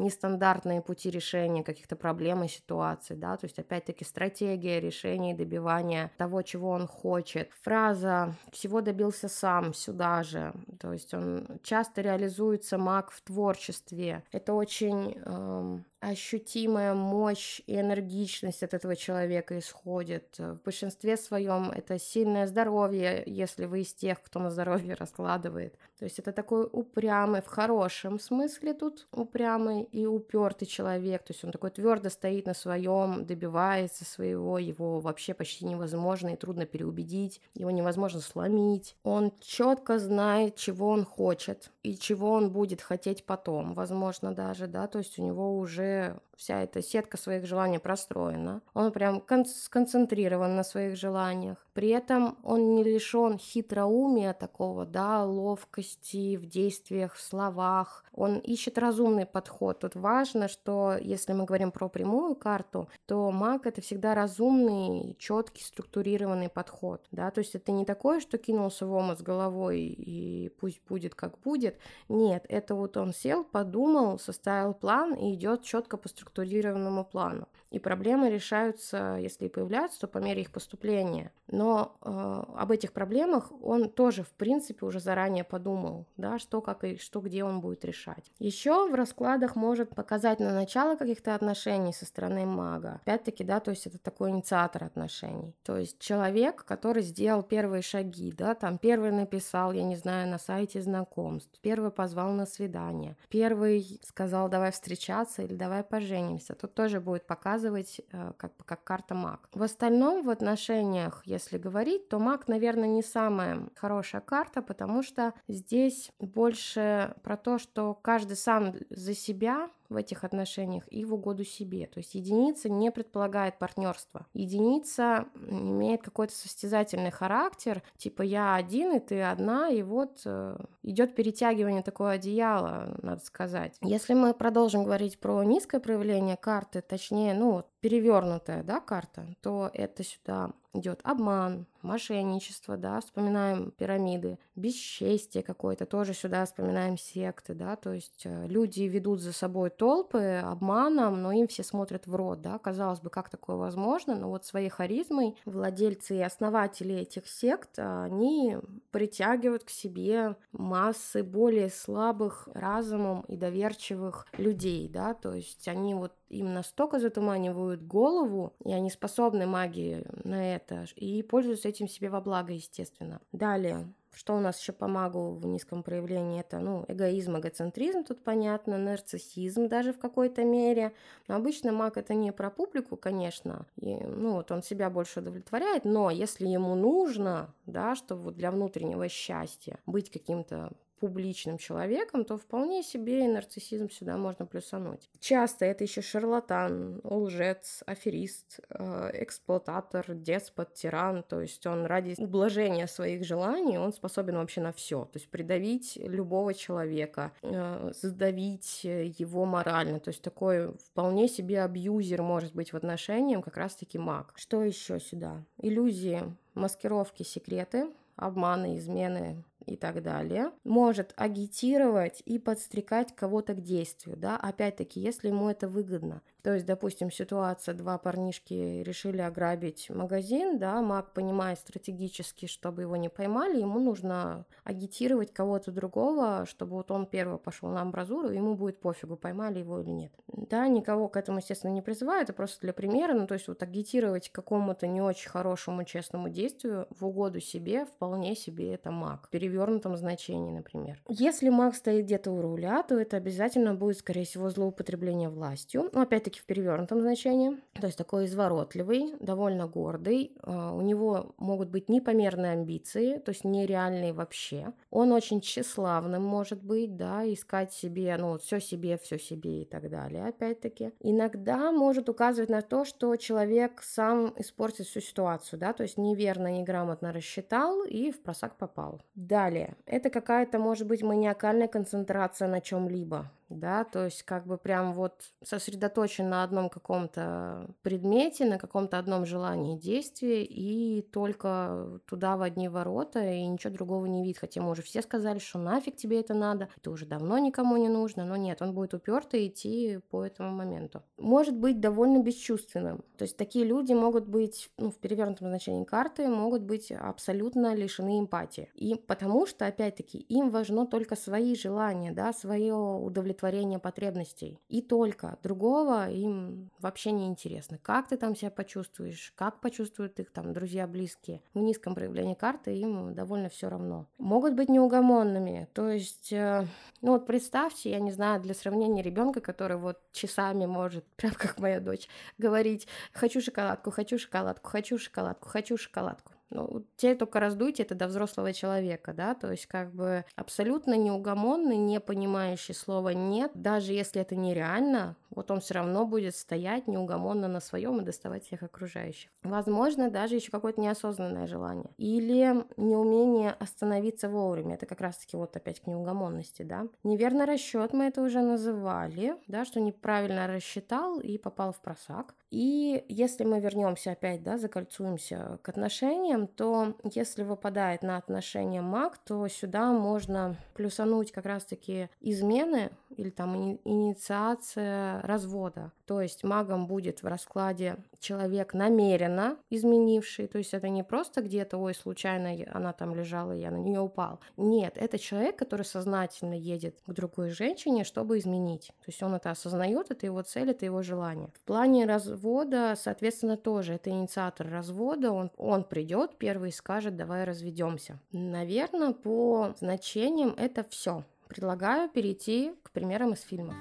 нестандартные 0.01 0.83
пути 0.83 1.11
решения 1.11 1.63
каких-то 1.63 1.97
проблем 1.97 2.45
и 2.45 2.49
ситуаций, 2.49 3.17
да, 3.17 3.37
то 3.37 3.47
есть 3.47 3.59
опять-таки 3.59 4.05
стратегия 4.05 4.81
решения 4.81 5.33
и 5.33 5.37
добивания 5.37 6.11
того, 6.17 6.43
чего 6.43 6.71
он 6.71 6.87
хочет. 6.87 7.50
Фраза 7.63 8.35
«всего 8.52 8.80
добился 8.80 9.28
сам» 9.28 9.75
сюда 9.75 10.23
же, 10.23 10.52
то 10.80 10.93
есть 10.93 11.15
он 11.15 11.61
часто 11.63 12.00
реализуется 12.00 12.78
маг 12.78 13.11
в 13.11 13.21
творчестве. 13.23 14.25
Это 14.33 14.54
очень 14.54 15.19
эм, 15.25 15.85
ощутимая 16.00 16.95
мощь 16.95 17.61
и 17.67 17.76
энергичность 17.84 18.62
от 18.62 18.75
этого 18.75 18.97
человека 18.97 19.58
исходит. 19.58 20.38
В 20.38 20.58
большинстве 20.64 21.16
своем 21.16 21.70
это 21.70 21.99
сильное 21.99 22.47
здоровье, 22.47 23.23
если 23.26 23.66
вы 23.66 23.82
из 23.82 23.94
тех, 23.94 24.20
кто 24.23 24.40
на 24.40 24.50
здоровье 24.50 24.94
раскладывает. 24.94 25.78
То 25.99 26.04
есть 26.04 26.18
это 26.18 26.32
такой 26.32 26.68
упрямый, 26.70 27.42
в 27.42 27.47
хорошем 27.47 28.18
смысле 28.18 28.75
тут 28.75 29.06
упрямый 29.12 29.84
и 29.84 30.06
упертый 30.06 30.66
человек. 30.66 31.23
То 31.23 31.32
есть 31.32 31.44
он 31.44 31.52
такой 31.52 31.70
твердо 31.70 32.10
стоит 32.10 32.47
на 32.47 32.54
своем, 32.54 33.25
добивается 33.25 34.04
своего, 34.04 34.58
его 34.58 35.00
вообще 35.00 35.34
почти 35.34 35.64
невозможно 35.64 36.30
и 36.30 36.36
трудно 36.36 36.66
переубедить, 36.66 37.40
его 37.54 37.70
невозможно 37.70 38.20
сломить. 38.20 38.97
Он 39.04 39.32
четко 39.40 39.99
знает, 39.99 40.56
чего 40.56 40.88
он 40.88 41.04
хочет 41.04 41.70
и 41.82 41.97
чего 41.97 42.32
он 42.32 42.50
будет 42.50 42.80
хотеть 42.80 43.25
потом, 43.25 43.75
возможно 43.75 44.34
даже, 44.34 44.66
да, 44.66 44.86
то 44.86 44.99
есть 44.99 45.18
у 45.18 45.23
него 45.23 45.58
уже 45.58 46.18
вся 46.36 46.62
эта 46.62 46.82
сетка 46.82 47.16
своих 47.16 47.47
желаний 47.47 47.74
простроена. 47.80 48.63
Он 48.75 48.93
прям 48.93 49.21
кон- 49.21 49.45
сконцентрирован 49.47 50.56
на 50.56 50.65
своих 50.65 50.97
желаниях. 50.97 51.64
При 51.75 51.89
этом 51.89 52.39
он 52.45 52.75
не 52.75 52.84
лишен 52.84 53.37
хитроумия 53.37 54.32
такого, 54.32 54.87
да, 54.87 55.25
ловкости 55.25 56.37
в 56.37 56.47
действиях, 56.47 57.15
в 57.15 57.21
словах. 57.21 58.04
Он 58.13 58.39
ищет 58.39 58.78
разумный 58.78 59.26
подход. 59.26 59.80
Тут 59.80 59.97
важно, 59.97 60.47
что 60.47 60.97
если 61.00 61.32
мы 61.32 61.45
говорим 61.45 61.73
про 61.73 61.89
прямую 61.89 62.37
карту, 62.37 62.89
то 63.06 63.30
маг 63.32 63.67
это 63.67 63.80
всегда 63.80 64.15
разумный, 64.15 65.17
четкий, 65.19 65.65
структурированный 65.65 66.49
подход, 66.49 67.04
да, 67.10 67.30
то 67.30 67.41
есть 67.41 67.56
это 67.56 67.73
не 67.73 67.84
такое, 67.84 68.21
что 68.21 68.39
кинулся 68.39 68.87
в 68.87 68.93
омут 68.93 69.19
с 69.19 69.23
головой 69.23 69.80
и 69.80 70.50
пусть 70.60 70.80
будет 70.89 71.17
как 71.17 71.39
будет. 71.41 71.76
Нет, 72.08 72.47
это 72.49 72.76
вот 72.76 72.97
он 72.97 73.13
сел, 73.13 73.45
подумал, 73.45 74.19
составил 74.21 74.75
план 74.75 75.15
и 75.15 75.34
идет 75.34 75.63
четко 75.63 75.97
по 75.97 76.08
структурированному 76.08 77.04
плану. 77.04 77.49
И 77.71 77.80
проблемы 77.80 78.30
решаются, 78.30 79.19
если 79.21 79.47
и 79.47 79.49
появляются, 79.49 80.02
то 80.02 80.06
по 80.06 80.19
мере 80.19 80.43
их 80.43 80.52
поступления. 80.52 81.32
Но 81.49 81.64
э, 82.00 82.43
об 82.57 82.71
этих 82.71 82.93
проблемах 82.93 83.53
он 83.63 83.89
тоже, 83.89 84.23
в 84.23 84.33
принципе, 84.33 84.87
уже 84.87 85.00
заранее 85.00 85.45
подумал, 85.45 86.07
да, 86.17 86.39
что, 86.39 86.61
как 86.61 86.85
и 86.85 86.97
что, 86.97 87.21
где 87.21 87.45
он 87.45 87.61
будет 87.61 87.85
решать. 87.85 88.31
Еще 88.39 88.89
в 88.89 88.95
раскладах 88.95 89.57
может 89.57 89.95
показать 89.95 90.41
на 90.41 90.53
начало 90.53 90.97
каких-то 90.97 91.35
отношений 91.35 91.93
со 91.93 92.07
стороны 92.07 92.45
мага. 92.47 93.00
Опять-таки, 93.03 93.45
да, 93.45 93.61
то 93.61 93.71
есть 93.71 93.87
это 93.87 93.99
такой 93.99 94.31
инициатор 94.31 94.85
отношений. 94.85 95.55
То 95.63 95.77
есть 95.77 95.99
человек, 95.99 96.65
который 96.65 97.03
сделал 97.03 97.43
первые 97.43 97.83
шаги, 97.83 98.33
да, 98.33 98.55
там 98.55 98.79
первый 98.79 99.13
написал, 99.13 99.73
я 99.73 99.85
не 99.85 99.97
знаю, 99.97 100.29
на 100.29 100.39
сайте 100.39 100.83
знакомств, 100.83 101.59
первый 101.61 101.91
позвал 101.91 102.33
на 102.33 102.47
свидание, 102.47 103.17
первый 103.29 104.00
сказал, 104.07 104.49
давай 104.49 104.73
встречаться 104.73 105.43
или 105.43 105.55
давай 105.55 105.83
поженимся. 105.83 106.55
Тут 106.55 106.75
тоже 106.75 107.00
будет 107.00 107.27
показывать 107.27 108.00
э, 108.13 108.33
как 108.37 108.53
как 108.65 108.85
карта 108.85 109.15
маг. 109.15 109.49
В 109.53 109.63
остальном 109.63 110.23
в 110.23 110.31
отношениях, 110.31 111.23
если 111.25 111.53
говорить, 111.58 112.08
то 112.08 112.19
маг, 112.19 112.49
наверное, 112.49 112.88
не 112.88 113.02
самая 113.02 113.69
хорошая 113.75 114.21
карта, 114.21 114.62
потому 114.62 115.02
что 115.02 115.34
здесь 115.49 116.10
больше 116.19 117.14
про 117.23 117.36
то, 117.36 117.58
что 117.58 117.95
каждый 117.95 118.36
сам 118.36 118.75
за 118.90 119.14
себя 119.14 119.71
в 119.88 119.97
этих 119.97 120.25
отношениях 120.25 120.84
и 120.90 121.04
в 121.04 121.14
угоду 121.14 121.44
себе. 121.44 121.86
То 121.86 121.99
есть 121.99 122.14
единица 122.14 122.68
не 122.68 122.90
предполагает 122.90 123.58
партнерство. 123.58 124.26
Единица 124.32 125.26
имеет 125.49 126.02
какой-то 126.02 126.34
состязательный 126.34 127.10
характер, 127.10 127.82
типа 127.97 128.23
я 128.23 128.54
один 128.54 128.92
и 128.97 129.00
ты 129.00 129.23
одна, 129.23 129.68
и 129.68 129.82
вот 129.82 130.23
э, 130.25 130.56
идет 130.82 131.14
перетягивание 131.14 131.82
такого 131.82 132.12
одеяла, 132.12 132.97
надо 133.02 133.25
сказать. 133.25 133.76
Если 133.82 134.14
мы 134.14 134.34
продолжим 134.34 134.84
говорить 134.84 135.18
про 135.18 135.42
низкое 135.42 135.80
проявление 135.80 136.36
карты, 136.36 136.80
точнее, 136.80 137.34
ну, 137.34 137.64
перевернутая, 137.80 138.62
да, 138.62 138.80
карта, 138.80 139.26
то 139.42 139.70
это 139.73 140.02
сюда 140.02 140.52
идет 140.73 141.00
обман, 141.04 141.66
мошенничество, 141.84 142.76
да, 142.76 143.00
вспоминаем 143.00 143.70
пирамиды, 143.73 144.38
бесчестие 144.56 145.42
какое-то, 145.42 145.86
тоже 145.86 146.14
сюда 146.14 146.44
вспоминаем 146.44 146.97
секты, 146.99 147.54
да, 147.54 147.76
то 147.76 147.92
есть 147.92 148.23
э, 148.25 148.47
люди 148.47 148.82
ведут 148.82 149.20
за 149.20 149.32
собой 149.32 149.70
толпы 149.70 150.42
обманом, 150.44 151.23
но 151.23 151.32
им 151.32 151.47
все 151.47 151.62
смотрят 151.62 152.06
в 152.06 152.14
рот, 152.14 152.40
да, 152.40 152.58
казалось 152.58 153.00
бы, 153.00 153.10
как 153.10 153.28
такое 153.28 153.56
возможно, 153.56 154.14
но 154.14 154.28
вот 154.30 154.44
своей 154.44 154.68
харизмой 154.68 155.36
владельцы 155.44 156.16
и 156.16 156.23
основатели 156.23 156.94
этих 156.94 157.28
сект, 157.28 157.78
они 157.78 158.56
притягивают 158.90 159.64
к 159.64 159.70
себе 159.70 160.36
массы 160.52 161.23
более 161.23 161.68
слабых 161.68 162.49
разумом 162.54 163.23
и 163.28 163.36
доверчивых 163.36 164.26
людей, 164.38 164.88
да, 164.88 165.14
то 165.14 165.34
есть 165.34 165.68
они 165.68 165.94
вот 165.94 166.12
им 166.34 166.52
настолько 166.52 166.99
затуманивают 166.99 167.82
голову, 167.82 168.54
и 168.64 168.73
они 168.73 168.90
способны 168.90 169.47
магии 169.47 170.04
на 170.25 170.54
это, 170.54 170.86
и 170.97 171.23
пользуются 171.23 171.68
этим 171.68 171.88
себе 171.88 172.10
во 172.10 172.20
благо, 172.20 172.52
естественно. 172.52 173.20
Далее, 173.32 173.92
что 174.12 174.36
у 174.36 174.40
нас 174.40 174.60
еще 174.60 174.73
по 174.73 174.86
магу 174.86 175.34
в 175.34 175.47
низком 175.47 175.82
проявлении? 175.82 176.40
Это, 176.40 176.60
ну, 176.60 176.84
эгоизм, 176.88 177.38
эгоцентризм, 177.38 178.04
тут 178.04 178.23
понятно, 178.23 178.78
нарциссизм 178.78 179.68
даже 179.68 179.92
в 179.92 179.99
какой-то 179.99 180.44
мере. 180.44 180.92
Но 181.28 181.36
обычно 181.36 181.73
маг 181.73 181.97
это 181.97 182.14
не 182.14 182.32
про 182.32 182.50
публику, 182.50 182.97
конечно. 182.97 183.66
И, 183.76 183.97
ну, 183.97 184.34
вот 184.34 184.50
он 184.50 184.62
себя 184.62 184.90
больше 184.90 185.20
удовлетворяет, 185.20 185.84
но 185.84 186.10
если 186.10 186.47
ему 186.47 186.75
нужно, 186.75 187.54
да, 187.66 187.94
чтобы 187.97 188.23
вот 188.23 188.36
для 188.36 188.50
внутреннего 188.50 189.08
счастья 189.08 189.78
быть 189.86 190.10
каким-то 190.10 190.73
публичным 191.00 191.59
человеком, 191.59 192.25
то 192.25 192.37
вполне 192.37 192.83
себе 192.83 193.25
и 193.25 193.28
нарциссизм 193.28 193.91
сюда 193.91 194.17
можно 194.17 194.47
плюсануть. 194.47 195.09
Часто 195.21 195.65
это 195.65 195.85
еще 195.85 196.02
шарлатан, 196.02 197.00
лжец, 197.04 197.83
аферист, 197.87 198.61
э, 198.69 199.11
эксплуататор, 199.15 200.15
деспот, 200.15 200.75
тиран, 200.75 201.23
то 201.23 201.41
есть 201.41 201.67
он 201.67 201.87
ради 201.87 202.15
ублажения 202.19 202.87
своих 202.87 203.25
желаний, 203.25 203.78
он 203.78 203.93
способен 203.93 204.37
вообще 204.37 204.61
на 204.61 204.73
все, 204.73 205.04
то 205.04 205.19
есть 205.19 205.30
придавить 205.30 205.97
любого 205.97 206.54
человека, 206.54 207.33
э, 207.43 207.93
задавить 207.95 208.85
его 208.85 209.45
морально, 209.45 210.00
то 210.00 210.09
есть 210.09 210.23
такой 210.23 210.76
вполне 210.78 211.28
себе 211.28 211.63
абьюзер 211.63 212.23
может 212.23 212.54
быть 212.54 212.73
в 212.73 212.76
отношениях 212.76 213.45
как 213.45 213.57
раз-таки 213.57 213.99
маг. 213.99 214.33
Что 214.37 214.63
еще 214.63 215.00
сюда? 215.00 215.45
Иллюзии, 215.59 216.23
маскировки, 216.54 217.23
секреты, 217.23 217.89
обманы, 218.17 218.78
измены, 218.78 219.43
и 219.67 219.77
так 219.77 220.03
далее, 220.03 220.50
может 220.65 221.13
агитировать 221.17 222.23
и 222.25 222.39
подстрекать 222.39 223.15
кого-то 223.15 223.55
к 223.55 223.63
действию, 223.63 224.17
да, 224.17 224.37
опять-таки, 224.37 225.00
если 225.00 225.29
ему 225.29 225.49
это 225.49 225.69
выгодно. 225.69 226.23
То 226.45 226.53
есть, 226.53 226.67
допустим, 226.67 227.11
ситуация, 227.11 227.75
два 227.75 227.97
парнишки 227.97 228.83
решили 228.83 229.23
ограбить 229.23 229.89
магазин, 229.89 230.59
да, 230.59 230.83
маг 230.83 231.15
понимает 231.15 231.59
стратегически, 231.59 232.45
чтобы 232.45 232.83
его 232.83 232.97
не 232.97 233.09
поймали, 233.09 233.61
ему 233.61 233.81
нужно 233.81 234.45
агитировать 234.63 235.33
кого-то 235.33 235.73
другого, 235.73 236.45
чтобы 236.47 236.73
вот 236.73 236.91
он 236.91 237.07
первый 237.07 237.39
пошел 237.39 237.71
на 237.71 237.81
амбразуру, 237.81 238.29
ему 238.29 238.57
будет 238.57 238.79
пофигу, 238.79 239.17
поймали 239.17 239.61
его 239.61 239.81
или 239.81 239.89
нет. 239.89 240.13
Да, 240.27 240.69
никого 240.69 241.09
к 241.09 241.17
этому, 241.17 241.39
естественно, 241.39 241.71
не 241.71 241.81
призываю, 241.81 242.23
это 242.23 242.35
просто 242.35 242.61
для 242.61 242.75
примера, 242.75 243.15
ну, 243.15 243.27
то 243.27 243.33
есть 243.33 243.49
вот 243.49 243.63
агитировать 243.63 244.29
какому-то 244.29 244.87
не 244.87 245.00
очень 245.00 245.31
хорошему, 245.31 245.85
честному 245.85 246.29
действию 246.29 246.87
в 246.91 247.07
угоду 247.07 247.41
себе, 247.41 247.87
вполне 247.87 248.37
себе 248.37 248.75
это 248.75 248.91
маг. 248.91 249.29
Перевернутом 249.54 249.97
значении, 249.97 250.52
например. 250.52 251.00
Если 251.08 251.49
маг 251.49 251.75
стоит 251.75 252.04
где-то 252.04 252.30
у 252.32 252.43
руля, 252.43 252.82
то 252.82 252.99
это 252.99 253.17
обязательно 253.17 253.75
будет, 253.75 253.99
скорее 253.99 254.25
всего, 254.25 254.50
злоупотребление 254.50 255.28
властью. 255.28 255.90
Но 255.93 256.02
опять-таки 256.02 256.34
все-таки 256.34 256.40
в 256.40 256.47
перевернутом 256.47 257.00
значении, 257.00 257.56
то 257.80 257.86
есть 257.86 257.99
такой 257.99 258.26
изворотливый, 258.26 259.14
довольно 259.21 259.67
гордый. 259.67 260.32
А, 260.43 260.73
у 260.73 260.82
него 260.82 261.34
могут 261.38 261.71
быть 261.71 261.88
непомерные 261.88 262.52
амбиции, 262.52 263.19
то 263.19 263.30
есть 263.30 263.45
нереальные 263.45 264.12
вообще. 264.12 264.73
Он 264.90 265.12
очень 265.12 265.40
тщеславным 265.40 266.23
может 266.23 266.62
быть, 266.62 266.97
да, 266.97 267.25
искать 267.25 267.73
себе, 267.73 268.17
ну, 268.19 268.38
все 268.38 268.60
себе, 268.60 268.97
все 268.99 269.19
себе 269.19 269.62
и 269.62 269.64
так 269.64 269.90
далее, 269.90 270.26
опять-таки. 270.26 270.93
Иногда 271.00 271.73
может 271.73 272.08
указывать 272.08 272.50
на 272.50 272.62
то, 272.62 272.84
что 272.84 273.17
человек 273.17 273.82
сам 273.82 274.32
испортит 274.36 274.86
всю 274.86 275.00
ситуацию, 275.00 275.58
да, 275.58 275.73
то 275.73 275.82
есть 275.82 275.99
неверно, 275.99 276.50
неграмотно 276.50 277.12
рассчитал 277.12 277.84
и 277.84 278.10
в 278.10 278.23
просак 278.23 278.56
попал. 278.56 279.00
Далее, 279.45 279.76
это 279.85 280.09
какая-то, 280.09 280.59
может 280.59 280.87
быть, 280.87 281.02
маниакальная 281.02 281.69
концентрация 281.69 282.49
на 282.49 282.63
чем-либо, 282.63 283.30
да, 283.49 283.85
то 283.85 284.04
есть 284.04 284.23
как 284.23 284.47
бы 284.47 284.59
прям 284.59 284.93
вот 284.93 285.23
сосредоточен 285.43 286.28
на 286.28 286.43
одном 286.43 286.69
каком-то 286.69 287.69
предмете, 287.83 288.45
на 288.45 288.59
каком-то 288.59 288.99
одном 288.99 289.26
желании 289.26 289.78
действия 289.78 290.45
и 290.45 291.02
только 291.02 292.00
туда 292.07 292.37
в 292.37 292.43
одни 292.43 292.69
ворота 292.69 293.25
и 293.25 293.47
ничего 293.47 293.73
другого 293.73 294.07
не 294.07 294.23
видит, 294.23 294.39
хотя 294.39 294.61
мы 294.61 294.71
уже 294.71 294.83
все 294.83 295.02
сказали, 295.02 295.39
что 295.39 295.59
нафиг 295.59 295.97
тебе 295.97 296.21
это 296.21 296.35
надо, 296.35 296.69
это 296.76 296.91
уже 296.91 297.07
давно 297.07 297.39
никому 297.39 297.76
не 297.76 297.89
нужно, 297.89 298.25
но 298.25 298.37
нет, 298.37 298.63
он 298.63 298.75
будет 298.75 298.95
уперто 298.95 299.47
идти 299.47 300.00
по 300.11 300.25
этому 300.25 300.50
моменту. 300.50 301.02
Может 301.19 301.57
быть 301.57 301.80
довольно 301.80 302.23
бесчувственным, 302.23 303.04
то 303.17 303.23
есть 303.23 303.37
такие 303.37 303.65
люди 303.65 303.93
могут 303.93 304.26
быть, 304.26 304.71
ну, 304.78 304.91
в 304.91 304.99
перевернутом 304.99 305.49
значении 305.49 305.85
карты, 305.85 306.28
могут 306.28 306.63
быть 306.63 306.91
абсолютно 306.91 307.75
лишены 307.75 308.19
эмпатии. 308.19 308.71
И 308.75 308.95
потому 308.95 309.47
что, 309.47 309.67
опять-таки, 309.67 310.19
им 310.19 310.50
важно 310.50 310.87
только 310.87 311.17
свои 311.17 311.54
желания, 311.54 312.13
да, 312.13 312.33
свое 312.33 312.75
удовлетворение 312.75 313.35
удовлетворения 313.45 313.78
потребностей. 313.78 314.59
И 314.69 314.83
только. 314.83 315.39
Другого 315.43 316.11
им 316.11 316.71
вообще 316.78 317.13
не 317.13 317.26
интересно. 317.26 317.78
Как 317.78 318.09
ты 318.09 318.17
там 318.17 318.35
себя 318.35 318.50
почувствуешь, 318.50 319.33
как 319.37 319.61
почувствуют 319.61 320.19
их 320.21 320.30
там 320.33 320.52
друзья 320.52 320.87
близкие. 320.87 321.43
В 321.54 321.59
низком 321.59 321.95
проявлении 321.95 322.35
карты 322.35 322.76
им 322.76 323.15
довольно 323.15 323.49
все 323.49 323.69
равно. 323.69 324.07
Могут 324.19 324.54
быть 324.54 324.69
неугомонными. 324.69 325.69
То 325.73 325.89
есть, 325.89 326.33
э, 326.33 326.67
ну 327.02 327.13
вот 327.13 327.26
представьте, 327.26 327.91
я 327.91 328.00
не 328.00 328.13
знаю, 328.13 328.41
для 328.41 328.54
сравнения 328.54 329.02
ребенка, 329.02 329.41
который 329.41 329.76
вот 329.76 329.99
часами 330.13 330.67
может, 330.67 331.04
прям 331.17 331.33
как 331.35 331.59
моя 331.59 331.80
дочь, 331.80 332.09
говорить 332.39 332.89
«хочу 333.13 333.41
шоколадку, 333.41 333.91
хочу 333.91 334.19
шоколадку, 334.19 334.69
хочу 334.69 334.99
шоколадку, 334.99 335.49
хочу 335.49 335.76
шоколадку». 335.76 336.33
Ну, 336.50 336.87
те 336.97 337.15
только 337.15 337.41
раздуйте 337.41 337.83
это 337.83 337.95
до 337.95 338.07
взрослого 338.07 338.52
человека, 338.52 339.13
да, 339.13 339.35
то 339.35 339.50
есть 339.50 339.67
как 339.67 339.93
бы 339.95 340.25
абсолютно 340.37 340.95
неугомонный, 340.97 341.76
не 341.76 342.00
понимающий 342.00 342.75
слова 342.75 343.09
«нет», 343.11 343.50
даже 343.54 343.93
если 343.93 344.21
это 344.21 344.37
нереально, 344.37 345.17
вот 345.34 345.50
он 345.50 345.60
все 345.60 345.75
равно 345.75 346.06
будет 346.06 346.36
стоять 346.36 346.86
неугомонно 346.86 347.49
на 347.49 347.60
своем 347.60 348.00
и 348.00 348.04
доставать 348.04 348.44
всех 348.44 348.62
окружающих. 348.62 349.30
Возможно, 349.42 350.10
даже 350.10 350.36
еще 350.36 350.50
какое-то 350.50 350.80
неосознанное 350.80 351.47
желание. 351.47 351.90
Или 351.97 352.64
неумение 352.76 353.52
остановиться 353.52 354.28
вовремя. 354.28 354.75
Это 354.75 354.86
как 354.86 355.00
раз-таки 355.00 355.36
вот 355.36 355.56
опять 355.56 355.80
к 355.80 355.86
неугомонности, 355.86 356.62
да. 356.62 356.86
Неверный 357.02 357.44
расчет 357.44 357.92
мы 357.92 358.06
это 358.06 358.23
уже 358.23 358.40
называли, 358.40 359.36
да, 359.47 359.64
что 359.64 359.80
неправильно 359.80 360.47
рассчитал 360.47 361.20
и 361.20 361.38
попал 361.38 361.73
в 361.73 361.80
просак. 361.80 362.34
И 362.50 363.04
если 363.08 363.42
мы 363.42 363.58
вернемся 363.58 364.12
опять, 364.12 364.44
да, 364.44 364.58
закольцуемся 364.58 365.58
к 365.62 365.68
отношениям, 365.68 366.47
то 366.47 366.94
если 367.02 367.42
выпадает 367.42 368.02
на 368.02 368.16
отношения 368.16 368.80
маг, 368.80 369.18
то 369.18 369.49
сюда 369.49 369.90
можно 369.92 370.56
плюсануть 370.75 371.32
как 371.32 371.47
раз-таки 371.47 372.10
измены 372.20 372.92
или 373.16 373.30
там 373.30 373.80
инициация 373.84 375.20
развода. 375.26 375.93
То 376.06 376.21
есть 376.21 376.45
магом 376.45 376.87
будет 376.87 377.23
в 377.23 377.26
раскладе 377.26 377.97
человек 378.19 378.75
намеренно 378.75 379.56
изменивший, 379.71 380.47
то 380.47 380.58
есть 380.58 380.75
это 380.75 380.89
не 380.89 381.02
просто 381.02 381.43
где-то, 381.43 381.78
ой, 381.78 381.95
случайно 381.95 382.54
она 382.73 382.93
там 382.93 383.15
лежала, 383.15 383.52
я 383.52 383.71
на 383.71 383.76
нее 383.76 384.00
упал. 384.00 384.41
Нет, 384.56 384.97
это 384.97 385.19
человек, 385.19 385.56
который 385.56 385.84
сознательно 385.84 386.54
едет 386.54 386.99
к 387.06 387.13
другой 387.13 387.50
женщине, 387.50 388.04
чтобы 388.04 388.39
изменить. 388.39 388.89
То 389.04 389.08
есть 389.08 389.23
он 389.23 389.34
это 389.34 389.50
осознает, 389.50 390.10
это 390.10 390.26
его 390.26 390.43
цель, 390.43 390.71
это 390.71 390.84
его 390.84 391.02
желание. 391.02 391.49
В 391.54 391.60
плане 391.65 392.06
развода, 392.06 392.95
соответственно, 392.97 393.56
тоже 393.56 393.95
это 393.95 394.10
инициатор 394.10 394.69
развода, 394.69 395.32
он, 395.32 395.50
он 395.56 395.84
придет 395.84 396.37
первый 396.39 396.71
и 396.71 396.73
скажет, 396.73 397.17
давай 397.17 397.45
разведемся. 397.45 398.19
Наверное, 398.32 399.13
по 399.13 399.75
значениям 399.78 400.54
это 400.56 400.84
все. 400.84 401.25
Предлагаю 401.49 402.08
перейти 402.08 402.75
к 402.82 402.91
примерам 402.91 403.32
из 403.32 403.43
фильмов. 403.43 403.75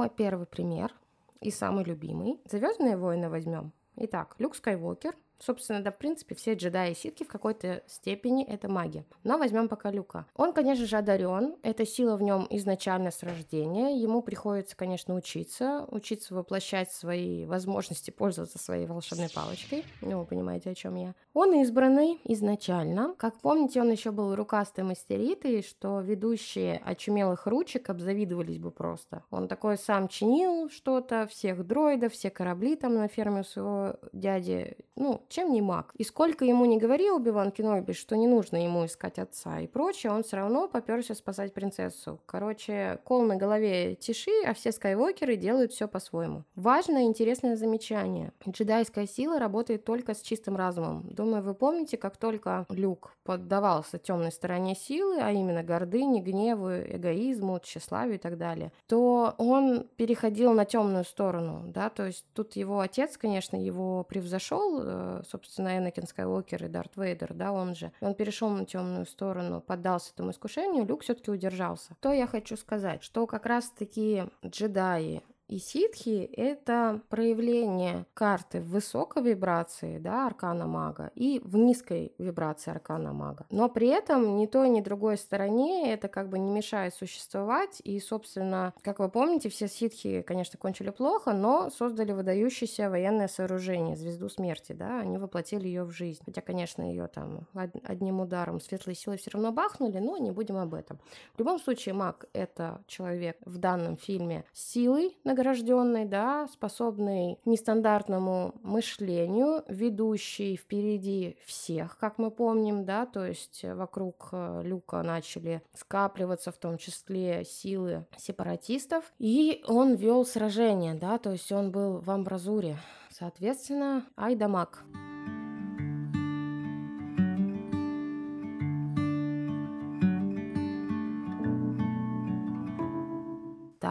Мой 0.00 0.08
первый 0.08 0.46
пример 0.46 0.94
и 1.42 1.50
самый 1.50 1.84
любимый. 1.84 2.40
Звездные 2.50 2.96
войны 2.96 3.28
возьмем. 3.28 3.70
Итак, 3.96 4.34
Люк 4.38 4.56
Скайуокер– 4.56 5.14
Собственно, 5.40 5.82
да, 5.82 5.90
в 5.90 5.98
принципе, 5.98 6.34
все 6.34 6.54
джедаи 6.54 6.92
и 6.92 6.94
ситки 6.94 7.24
в 7.24 7.28
какой-то 7.28 7.82
степени 7.86 8.44
это 8.44 8.68
маги. 8.68 9.04
Но 9.24 9.38
возьмем 9.38 9.68
пока 9.68 9.90
Люка. 9.90 10.26
Он, 10.36 10.52
конечно 10.52 10.84
же, 10.84 10.96
одарен. 10.96 11.56
Эта 11.62 11.86
сила 11.86 12.16
в 12.16 12.22
нем 12.22 12.46
изначально 12.50 13.10
с 13.10 13.22
рождения. 13.22 13.98
Ему 13.98 14.22
приходится, 14.22 14.76
конечно, 14.76 15.14
учиться. 15.14 15.86
Учиться 15.88 16.34
воплощать 16.34 16.92
свои 16.92 17.46
возможности, 17.46 18.10
пользоваться 18.10 18.58
своей 18.58 18.86
волшебной 18.86 19.30
палочкой. 19.34 19.84
Ну, 20.02 20.20
вы 20.20 20.26
понимаете, 20.26 20.70
о 20.70 20.74
чем 20.74 20.96
я. 20.96 21.14
Он 21.32 21.54
избранный 21.62 22.20
изначально. 22.24 23.14
Как 23.16 23.40
помните, 23.40 23.80
он 23.80 23.90
еще 23.90 24.10
был 24.10 24.34
рукастый 24.34 24.84
мастеритый, 24.84 25.62
что 25.62 26.00
ведущие 26.00 26.82
очумелых 26.84 27.46
ручек 27.46 27.88
обзавидовались 27.88 28.58
бы 28.58 28.70
просто. 28.70 29.24
Он 29.30 29.48
такой 29.48 29.78
сам 29.78 30.08
чинил 30.08 30.68
что-то, 30.68 31.26
всех 31.28 31.66
дроидов, 31.66 32.12
все 32.12 32.30
корабли 32.30 32.76
там 32.76 32.94
на 32.94 33.08
ферме 33.08 33.42
своего 33.42 33.96
дяди. 34.12 34.76
Ну, 34.96 35.22
чем 35.30 35.52
не 35.52 35.62
маг. 35.62 35.92
И 35.96 36.04
сколько 36.04 36.44
ему 36.44 36.66
не 36.66 36.76
говорил 36.76 37.16
Убиван 37.16 37.50
Кеноби, 37.52 37.92
что 37.92 38.16
не 38.16 38.26
нужно 38.26 38.62
ему 38.62 38.84
искать 38.84 39.18
отца 39.18 39.60
и 39.60 39.66
прочее, 39.66 40.12
он 40.12 40.22
все 40.22 40.36
равно 40.36 40.68
поперся 40.68 41.14
спасать 41.14 41.54
принцессу. 41.54 42.20
Короче, 42.26 42.98
кол 43.04 43.22
на 43.22 43.36
голове 43.36 43.94
тиши, 43.94 44.32
а 44.46 44.52
все 44.52 44.72
скайвокеры 44.72 45.36
делают 45.36 45.72
все 45.72 45.88
по-своему. 45.88 46.44
Важное 46.56 47.02
и 47.02 47.06
интересное 47.06 47.56
замечание. 47.56 48.32
Джедайская 48.46 49.06
сила 49.06 49.38
работает 49.38 49.84
только 49.84 50.14
с 50.14 50.20
чистым 50.20 50.56
разумом. 50.56 51.06
Думаю, 51.10 51.42
вы 51.42 51.54
помните, 51.54 51.96
как 51.96 52.16
только 52.16 52.66
Люк 52.68 53.12
поддавался 53.24 53.98
темной 53.98 54.32
стороне 54.32 54.74
силы, 54.74 55.18
а 55.20 55.30
именно 55.30 55.62
гордыне, 55.62 56.20
гневу, 56.20 56.70
эгоизму, 56.70 57.60
тщеславию 57.60 58.16
и 58.16 58.18
так 58.18 58.36
далее, 58.36 58.72
то 58.86 59.34
он 59.38 59.86
переходил 59.96 60.52
на 60.52 60.64
темную 60.64 61.04
сторону, 61.04 61.62
да, 61.66 61.90
то 61.90 62.06
есть 62.06 62.24
тут 62.34 62.56
его 62.56 62.80
отец, 62.80 63.16
конечно, 63.16 63.56
его 63.56 64.02
превзошел, 64.04 64.80
э, 64.82 65.19
собственно, 65.24 65.78
Энакин 65.78 66.06
Скайуокер 66.06 66.64
и 66.64 66.68
Дарт 66.68 66.96
Вейдер, 66.96 67.34
да, 67.34 67.52
он 67.52 67.74
же. 67.74 67.92
Он 68.00 68.14
перешел 68.14 68.50
на 68.50 68.64
темную 68.64 69.06
сторону, 69.06 69.60
поддался 69.60 70.12
этому 70.12 70.30
искушению, 70.30 70.86
Люк 70.86 71.02
все-таки 71.02 71.30
удержался. 71.30 71.94
То 72.00 72.12
я 72.12 72.26
хочу 72.26 72.56
сказать, 72.56 73.02
что 73.02 73.26
как 73.26 73.46
раз-таки 73.46 74.24
джедаи 74.44 75.22
и 75.50 75.58
ситхи— 75.58 76.30
это 76.36 77.00
проявление 77.08 78.06
карты 78.14 78.60
в 78.60 78.68
высокой 78.68 79.24
вибрации, 79.24 79.98
да, 79.98 80.28
аркана 80.28 80.66
мага, 80.66 81.10
и 81.16 81.40
в 81.44 81.56
низкой 81.56 82.12
вибрации 82.18 82.70
аркана 82.70 83.12
мага. 83.12 83.46
Но 83.50 83.68
при 83.68 83.88
этом 83.88 84.36
ни 84.36 84.46
той, 84.46 84.68
ни 84.68 84.80
другой 84.80 85.18
стороне 85.18 85.92
это 85.92 86.06
как 86.06 86.28
бы 86.28 86.38
не 86.38 86.52
мешает 86.52 86.94
существовать. 86.94 87.82
И, 87.82 87.98
собственно, 87.98 88.72
как 88.82 89.00
вы 89.00 89.08
помните, 89.08 89.48
все 89.48 89.66
ситхи, 89.66 90.22
конечно, 90.22 90.56
кончили 90.56 90.90
плохо, 90.90 91.32
но 91.32 91.68
создали 91.70 92.12
выдающееся 92.12 92.88
военное 92.88 93.26
сооружение, 93.26 93.96
звезду 93.96 94.28
смерти, 94.28 94.72
да, 94.72 95.00
они 95.00 95.18
воплотили 95.18 95.66
ее 95.66 95.82
в 95.82 95.90
жизнь. 95.90 96.22
Хотя, 96.24 96.42
конечно, 96.42 96.82
ее 96.82 97.08
там 97.08 97.48
одним 97.82 98.20
ударом 98.20 98.60
светлой 98.60 98.94
силы 98.94 99.16
все 99.16 99.32
равно 99.32 99.50
бахнули, 99.50 99.98
но 99.98 100.16
не 100.16 100.30
будем 100.30 100.58
об 100.58 100.74
этом. 100.74 101.00
В 101.34 101.40
любом 101.40 101.58
случае, 101.58 101.94
маг— 101.94 102.26
это 102.34 102.84
человек 102.86 103.36
в 103.44 103.58
данном 103.58 103.96
фильме 103.96 104.44
с 104.52 104.70
силой, 104.70 105.18
на 105.24 105.39
награжденный, 105.40 106.04
да, 106.04 106.46
способный 106.52 107.38
нестандартному 107.46 108.54
мышлению, 108.62 109.64
ведущий 109.68 110.56
впереди 110.56 111.36
всех, 111.46 111.96
как 111.98 112.18
мы 112.18 112.30
помним, 112.30 112.84
да, 112.84 113.06
то 113.06 113.24
есть 113.24 113.64
вокруг 113.64 114.28
э, 114.32 114.62
Люка 114.64 115.02
начали 115.02 115.62
скапливаться 115.74 116.52
в 116.52 116.58
том 116.58 116.76
числе 116.76 117.44
силы 117.44 118.06
сепаратистов, 118.18 119.04
и 119.18 119.62
он 119.66 119.94
вел 119.94 120.26
сражение, 120.26 120.94
да, 120.94 121.18
то 121.18 121.32
есть 121.32 121.50
он 121.52 121.70
был 121.70 122.00
в 122.00 122.10
амбразуре. 122.10 122.76
Соответственно, 123.10 124.04
Айдамак. 124.16 124.84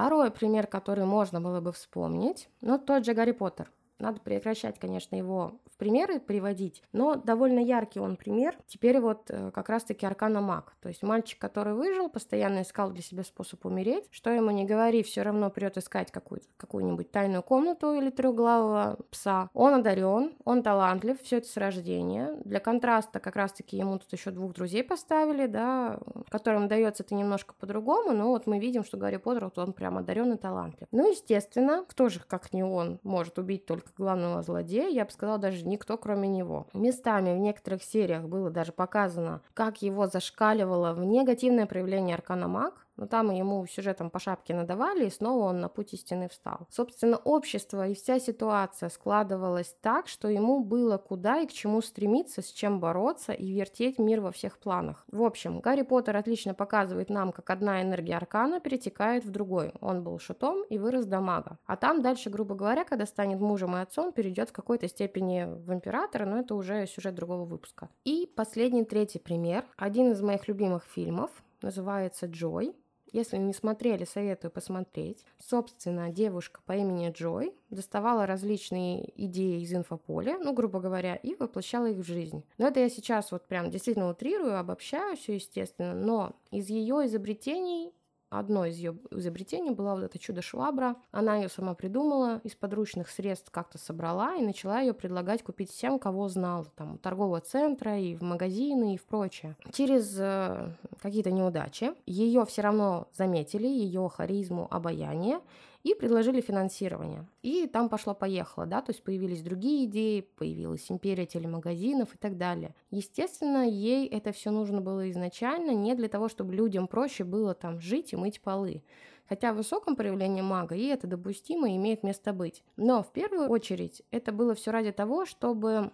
Второй 0.09 0.31
пример, 0.31 0.65
который 0.65 1.05
можно 1.05 1.39
было 1.39 1.61
бы 1.61 1.71
вспомнить, 1.71 2.49
ну, 2.61 2.79
тот 2.79 3.05
же 3.05 3.13
Гарри 3.13 3.31
Поттер. 3.31 3.71
Надо 3.99 4.19
прекращать, 4.19 4.79
конечно, 4.79 5.15
его 5.15 5.59
примеры 5.79 6.19
приводить, 6.19 6.83
но 6.91 7.15
довольно 7.15 7.59
яркий 7.59 7.99
он 7.99 8.17
пример. 8.17 8.55
Теперь 8.67 8.99
вот 8.99 9.29
э, 9.29 9.49
как 9.51 9.69
раз-таки 9.69 10.05
Аркана 10.05 10.41
Маг. 10.41 10.75
То 10.81 10.89
есть 10.89 11.01
мальчик, 11.01 11.39
который 11.39 11.73
выжил, 11.73 12.09
постоянно 12.09 12.61
искал 12.61 12.91
для 12.91 13.01
себя 13.01 13.23
способ 13.23 13.65
умереть. 13.65 14.07
Что 14.11 14.29
ему 14.29 14.51
не 14.51 14.65
говори, 14.65 15.01
все 15.01 15.23
равно 15.23 15.49
придет 15.49 15.77
искать 15.77 16.11
какую-то, 16.11 16.45
какую-нибудь 16.57 17.11
тайную 17.11 17.41
комнату 17.41 17.93
или 17.93 18.09
трехглавого 18.09 18.99
пса. 19.09 19.49
Он 19.53 19.75
одарен, 19.75 20.33
он 20.43 20.61
талантлив, 20.61 21.19
все 21.21 21.37
это 21.37 21.47
с 21.47 21.55
рождения. 21.55 22.35
Для 22.43 22.59
контраста 22.59 23.19
как 23.19 23.37
раз-таки 23.37 23.77
ему 23.77 23.97
тут 23.97 24.11
еще 24.11 24.31
двух 24.31 24.53
друзей 24.53 24.83
поставили, 24.83 25.47
да, 25.47 25.99
которым 26.29 26.67
дается 26.67 27.03
это 27.03 27.15
немножко 27.15 27.53
по-другому, 27.57 28.11
но 28.11 28.27
вот 28.27 28.47
мы 28.47 28.59
видим, 28.59 28.83
что 28.83 28.97
Гарри 28.97 29.17
Поттер, 29.17 29.45
вот 29.45 29.57
он 29.57 29.71
прям 29.71 29.97
одарен 29.97 30.33
и 30.33 30.37
талантлив. 30.37 30.87
Ну, 30.91 31.09
естественно, 31.09 31.85
кто 31.87 32.09
же, 32.09 32.19
как 32.19 32.51
не 32.51 32.63
он, 32.63 32.99
может 33.03 33.39
убить 33.39 33.65
только 33.65 33.91
главного 33.95 34.43
злодея, 34.43 34.89
я 34.89 35.05
бы 35.05 35.11
сказала, 35.11 35.37
даже 35.37 35.68
никто 35.69 35.97
кроме 35.97 36.27
него. 36.27 36.67
Местами 36.73 37.33
в 37.33 37.37
некоторых 37.37 37.83
сериях 37.83 38.23
было 38.23 38.49
даже 38.49 38.73
показано, 38.73 39.41
как 39.53 39.81
его 39.81 40.07
зашкаливало 40.07 40.93
в 40.93 41.05
негативное 41.05 41.65
проявление 41.65 42.15
Аркана 42.15 42.47
Маг, 42.47 42.85
но 42.99 43.07
там 43.07 43.31
ему 43.31 43.65
сюжетом 43.65 44.09
по 44.09 44.19
шапке 44.19 44.53
надавали, 44.53 45.05
и 45.05 45.09
снова 45.09 45.45
он 45.45 45.61
на 45.61 45.69
путь 45.69 45.93
истины 45.93 46.27
встал. 46.27 46.67
Собственно, 46.69 47.17
общество 47.17 47.87
и 47.87 47.93
вся 47.93 48.19
ситуация 48.19 48.89
складывалась 48.89 49.75
так, 49.81 50.07
что 50.07 50.27
ему 50.27 50.63
было 50.63 50.97
куда 50.97 51.39
и 51.39 51.47
к 51.47 51.53
чему 51.53 51.81
стремиться, 51.81 52.41
с 52.41 52.47
чем 52.47 52.79
бороться 52.79 53.31
и 53.31 53.51
вертеть 53.51 53.99
мир 53.99 54.19
во 54.19 54.31
всех 54.31 54.59
планах. 54.59 55.05
В 55.11 55.23
общем, 55.23 55.61
Гарри 55.61 55.83
Поттер 55.83 56.17
отлично 56.17 56.53
показывает 56.53 57.09
нам, 57.09 57.31
как 57.31 57.49
одна 57.49 57.81
энергия 57.81 58.17
Аркана 58.17 58.59
перетекает 58.59 59.23
в 59.23 59.31
другой. 59.31 59.71
Он 59.79 60.03
был 60.03 60.19
шутом 60.19 60.63
и 60.69 60.77
вырос 60.77 61.05
до 61.05 61.21
мага. 61.21 61.57
А 61.65 61.77
там 61.77 62.01
дальше, 62.01 62.29
грубо 62.29 62.55
говоря, 62.55 62.83
когда 62.83 63.05
станет 63.05 63.39
мужем 63.39 63.77
и 63.77 63.79
отцом, 63.79 64.11
перейдет 64.11 64.49
в 64.49 64.53
какой-то 64.53 64.89
степени 64.89 65.45
в 65.45 65.71
императора, 65.73 66.25
но 66.25 66.39
это 66.39 66.53
уже 66.53 66.85
сюжет 66.85 67.15
другого 67.15 67.45
выпуска. 67.45 67.87
И 68.03 68.29
последний, 68.35 68.83
третий 68.83 69.19
пример. 69.19 69.63
Один 69.77 70.11
из 70.11 70.21
моих 70.21 70.49
любимых 70.49 70.83
фильмов 70.83 71.31
называется 71.61 72.25
«Джой». 72.25 72.75
Если 73.11 73.37
не 73.37 73.53
смотрели, 73.53 74.05
советую 74.05 74.51
посмотреть. 74.51 75.25
Собственно, 75.39 76.11
девушка 76.11 76.61
по 76.65 76.73
имени 76.73 77.11
Джой 77.11 77.53
доставала 77.69 78.25
различные 78.25 79.11
идеи 79.25 79.61
из 79.61 79.73
инфополя, 79.73 80.37
ну, 80.39 80.53
грубо 80.53 80.79
говоря, 80.79 81.15
и 81.15 81.35
воплощала 81.35 81.87
их 81.87 81.97
в 81.97 82.03
жизнь. 82.03 82.43
Но 82.57 82.67
это 82.67 82.79
я 82.79 82.89
сейчас 82.89 83.31
вот 83.31 83.47
прям 83.47 83.69
действительно 83.69 84.09
утрирую, 84.09 84.59
обобщаю 84.59 85.17
все, 85.17 85.35
естественно, 85.35 85.93
но 85.93 86.35
из 86.51 86.69
ее 86.69 87.05
изобретений 87.05 87.91
Одно 88.29 88.65
из 88.65 88.77
ее 88.77 88.95
изобретений 89.11 89.71
была 89.71 89.95
вот 89.95 90.03
это 90.03 90.19
чудо-швабра. 90.19 90.95
Она 91.11 91.37
ее 91.37 91.49
сама 91.49 91.73
придумала, 91.73 92.41
из 92.43 92.55
подручных 92.55 93.09
средств 93.09 93.49
как-то 93.51 93.77
собрала 93.77 94.35
и 94.35 94.43
начала 94.43 94.81
ее 94.81 94.93
предлагать 94.93 95.41
купить 95.41 95.71
всем, 95.71 95.97
кого 95.97 96.27
знала, 96.29 96.65
там, 96.75 96.95
у 96.95 96.97
торгового 96.97 97.41
центра 97.41 97.99
и 97.99 98.15
в 98.15 98.21
магазины 98.21 98.95
и 98.95 98.97
в 98.97 99.05
прочее. 99.05 99.55
Через 99.71 100.15
э, 100.19 100.75
какие-то 101.01 101.31
неудачи 101.31 101.93
ее 102.05 102.45
все 102.45 102.61
равно 102.61 103.07
заметили, 103.13 103.67
ее 103.67 104.09
харизму, 104.09 104.67
обаяние, 104.69 105.39
и 105.83 105.93
предложили 105.93 106.41
финансирование. 106.41 107.25
И 107.41 107.67
там 107.67 107.89
пошло-поехало, 107.89 108.65
да, 108.65 108.81
то 108.81 108.91
есть 108.91 109.03
появились 109.03 109.41
другие 109.41 109.85
идеи, 109.85 110.21
появилась 110.21 110.91
империя 110.91 111.25
телемагазинов 111.25 112.13
и 112.13 112.17
так 112.17 112.37
далее. 112.37 112.75
Естественно, 112.91 113.67
ей 113.67 114.07
это 114.07 114.31
все 114.31 114.51
нужно 114.51 114.81
было 114.81 115.09
изначально 115.09 115.71
не 115.71 115.95
для 115.95 116.09
того, 116.09 116.27
чтобы 116.29 116.53
людям 116.53 116.87
проще 116.87 117.23
было 117.23 117.53
там 117.53 117.79
жить 117.79 118.13
и 118.13 118.17
мыть 118.17 118.41
полы. 118.41 118.83
Хотя 119.29 119.53
в 119.53 119.57
высоком 119.57 119.95
проявлении 119.95 120.41
мага 120.41 120.75
и 120.75 120.85
это 120.85 121.05
допустимо 121.05 121.69
и 121.69 121.75
имеет 121.75 122.01
место 122.01 122.33
быть. 122.33 122.63
Но 122.77 123.03
в 123.03 123.11
первую 123.11 123.47
очередь 123.47 124.01
это 124.09 124.31
было 124.31 124.55
все 124.55 124.71
ради 124.71 124.91
того, 124.91 125.27
чтобы 125.27 125.91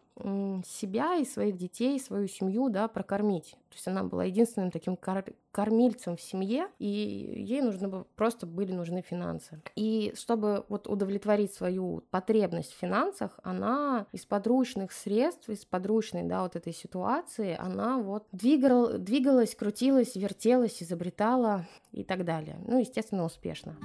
себя 0.65 1.17
и 1.17 1.25
своих 1.25 1.58
детей, 1.58 1.99
свою 1.99 2.28
семью, 2.28 2.69
да, 2.69 2.88
прокормить. 2.88 3.51
То 3.69 3.75
есть 3.75 3.88
она 3.88 4.04
была 4.04 4.23
единственным 4.23 4.71
таким 4.71 4.95
кор- 4.95 5.34
кормильцем 5.51 6.15
в 6.15 6.21
семье, 6.21 6.69
и 6.80 6.88
ей 6.88 7.62
нужно 7.62 7.89
было, 7.89 8.08
просто 8.15 8.45
были 8.45 8.71
нужны 8.71 9.01
финансы. 9.01 9.62
И 9.75 10.13
чтобы 10.15 10.65
вот 10.69 10.88
удовлетворить 10.88 11.54
свою 11.54 12.04
потребность 12.12 12.71
в 12.73 12.78
финансах, 12.78 13.38
она 13.43 14.06
из 14.13 14.25
подручных 14.25 14.93
средств, 14.93 15.49
из 15.49 15.65
подручной, 15.65 16.23
да, 16.23 16.43
вот 16.43 16.56
этой 16.56 16.73
ситуации, 16.73 17.58
она 17.60 17.97
вот 17.97 18.25
двигал, 18.32 18.97
двигалась, 18.97 19.56
крутилась, 19.56 20.15
вертелась, 20.15 20.82
изобретала 20.82 21.67
и 21.91 22.06
так 22.06 22.23
далее. 22.23 22.58
Ну, 22.65 22.80
естественно, 22.80 23.25
успешно. 23.25 23.75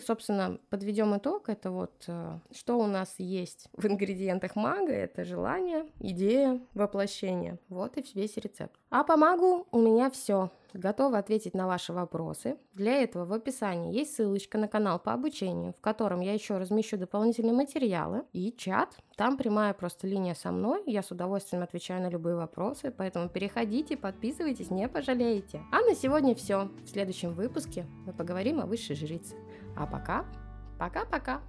Собственно, 0.00 0.58
подведем 0.70 1.16
итог. 1.16 1.48
Это 1.48 1.70
вот 1.70 2.04
э, 2.06 2.38
что 2.52 2.78
у 2.78 2.86
нас 2.86 3.14
есть 3.18 3.68
в 3.76 3.86
ингредиентах 3.86 4.56
мага. 4.56 4.92
Это 4.92 5.24
желание, 5.24 5.86
идея, 5.98 6.60
воплощение. 6.74 7.58
Вот 7.68 7.96
и 7.96 8.04
весь 8.14 8.36
рецепт. 8.36 8.78
А 8.90 9.04
по 9.04 9.16
магу 9.16 9.66
у 9.70 9.78
меня 9.78 10.10
все. 10.10 10.50
Готова 10.72 11.18
ответить 11.18 11.54
на 11.54 11.66
ваши 11.66 11.92
вопросы. 11.92 12.56
Для 12.74 13.02
этого 13.02 13.24
в 13.24 13.32
описании 13.32 13.92
есть 13.92 14.14
ссылочка 14.14 14.56
на 14.58 14.68
канал 14.68 14.98
по 14.98 15.12
обучению, 15.12 15.72
в 15.72 15.80
котором 15.80 16.20
я 16.20 16.32
еще 16.32 16.58
размещу 16.58 16.96
дополнительные 16.96 17.52
материалы 17.52 18.22
и 18.32 18.52
чат. 18.52 18.96
Там 19.16 19.36
прямая 19.36 19.74
просто 19.74 20.06
линия 20.06 20.34
со 20.34 20.52
мной. 20.52 20.82
Я 20.86 21.02
с 21.02 21.10
удовольствием 21.10 21.62
отвечаю 21.62 22.02
на 22.02 22.08
любые 22.08 22.36
вопросы, 22.36 22.92
поэтому 22.96 23.28
переходите, 23.28 23.96
подписывайтесь, 23.96 24.70
не 24.70 24.88
пожалеете. 24.88 25.60
А 25.72 25.80
на 25.80 25.94
сегодня 25.94 26.34
все. 26.34 26.70
В 26.84 26.88
следующем 26.88 27.34
выпуске 27.34 27.86
мы 28.06 28.12
поговорим 28.12 28.60
о 28.60 28.66
высшей 28.66 28.96
жрице. 28.96 29.34
А 29.76 29.86
пока, 29.86 30.24
пока-пока. 30.78 31.40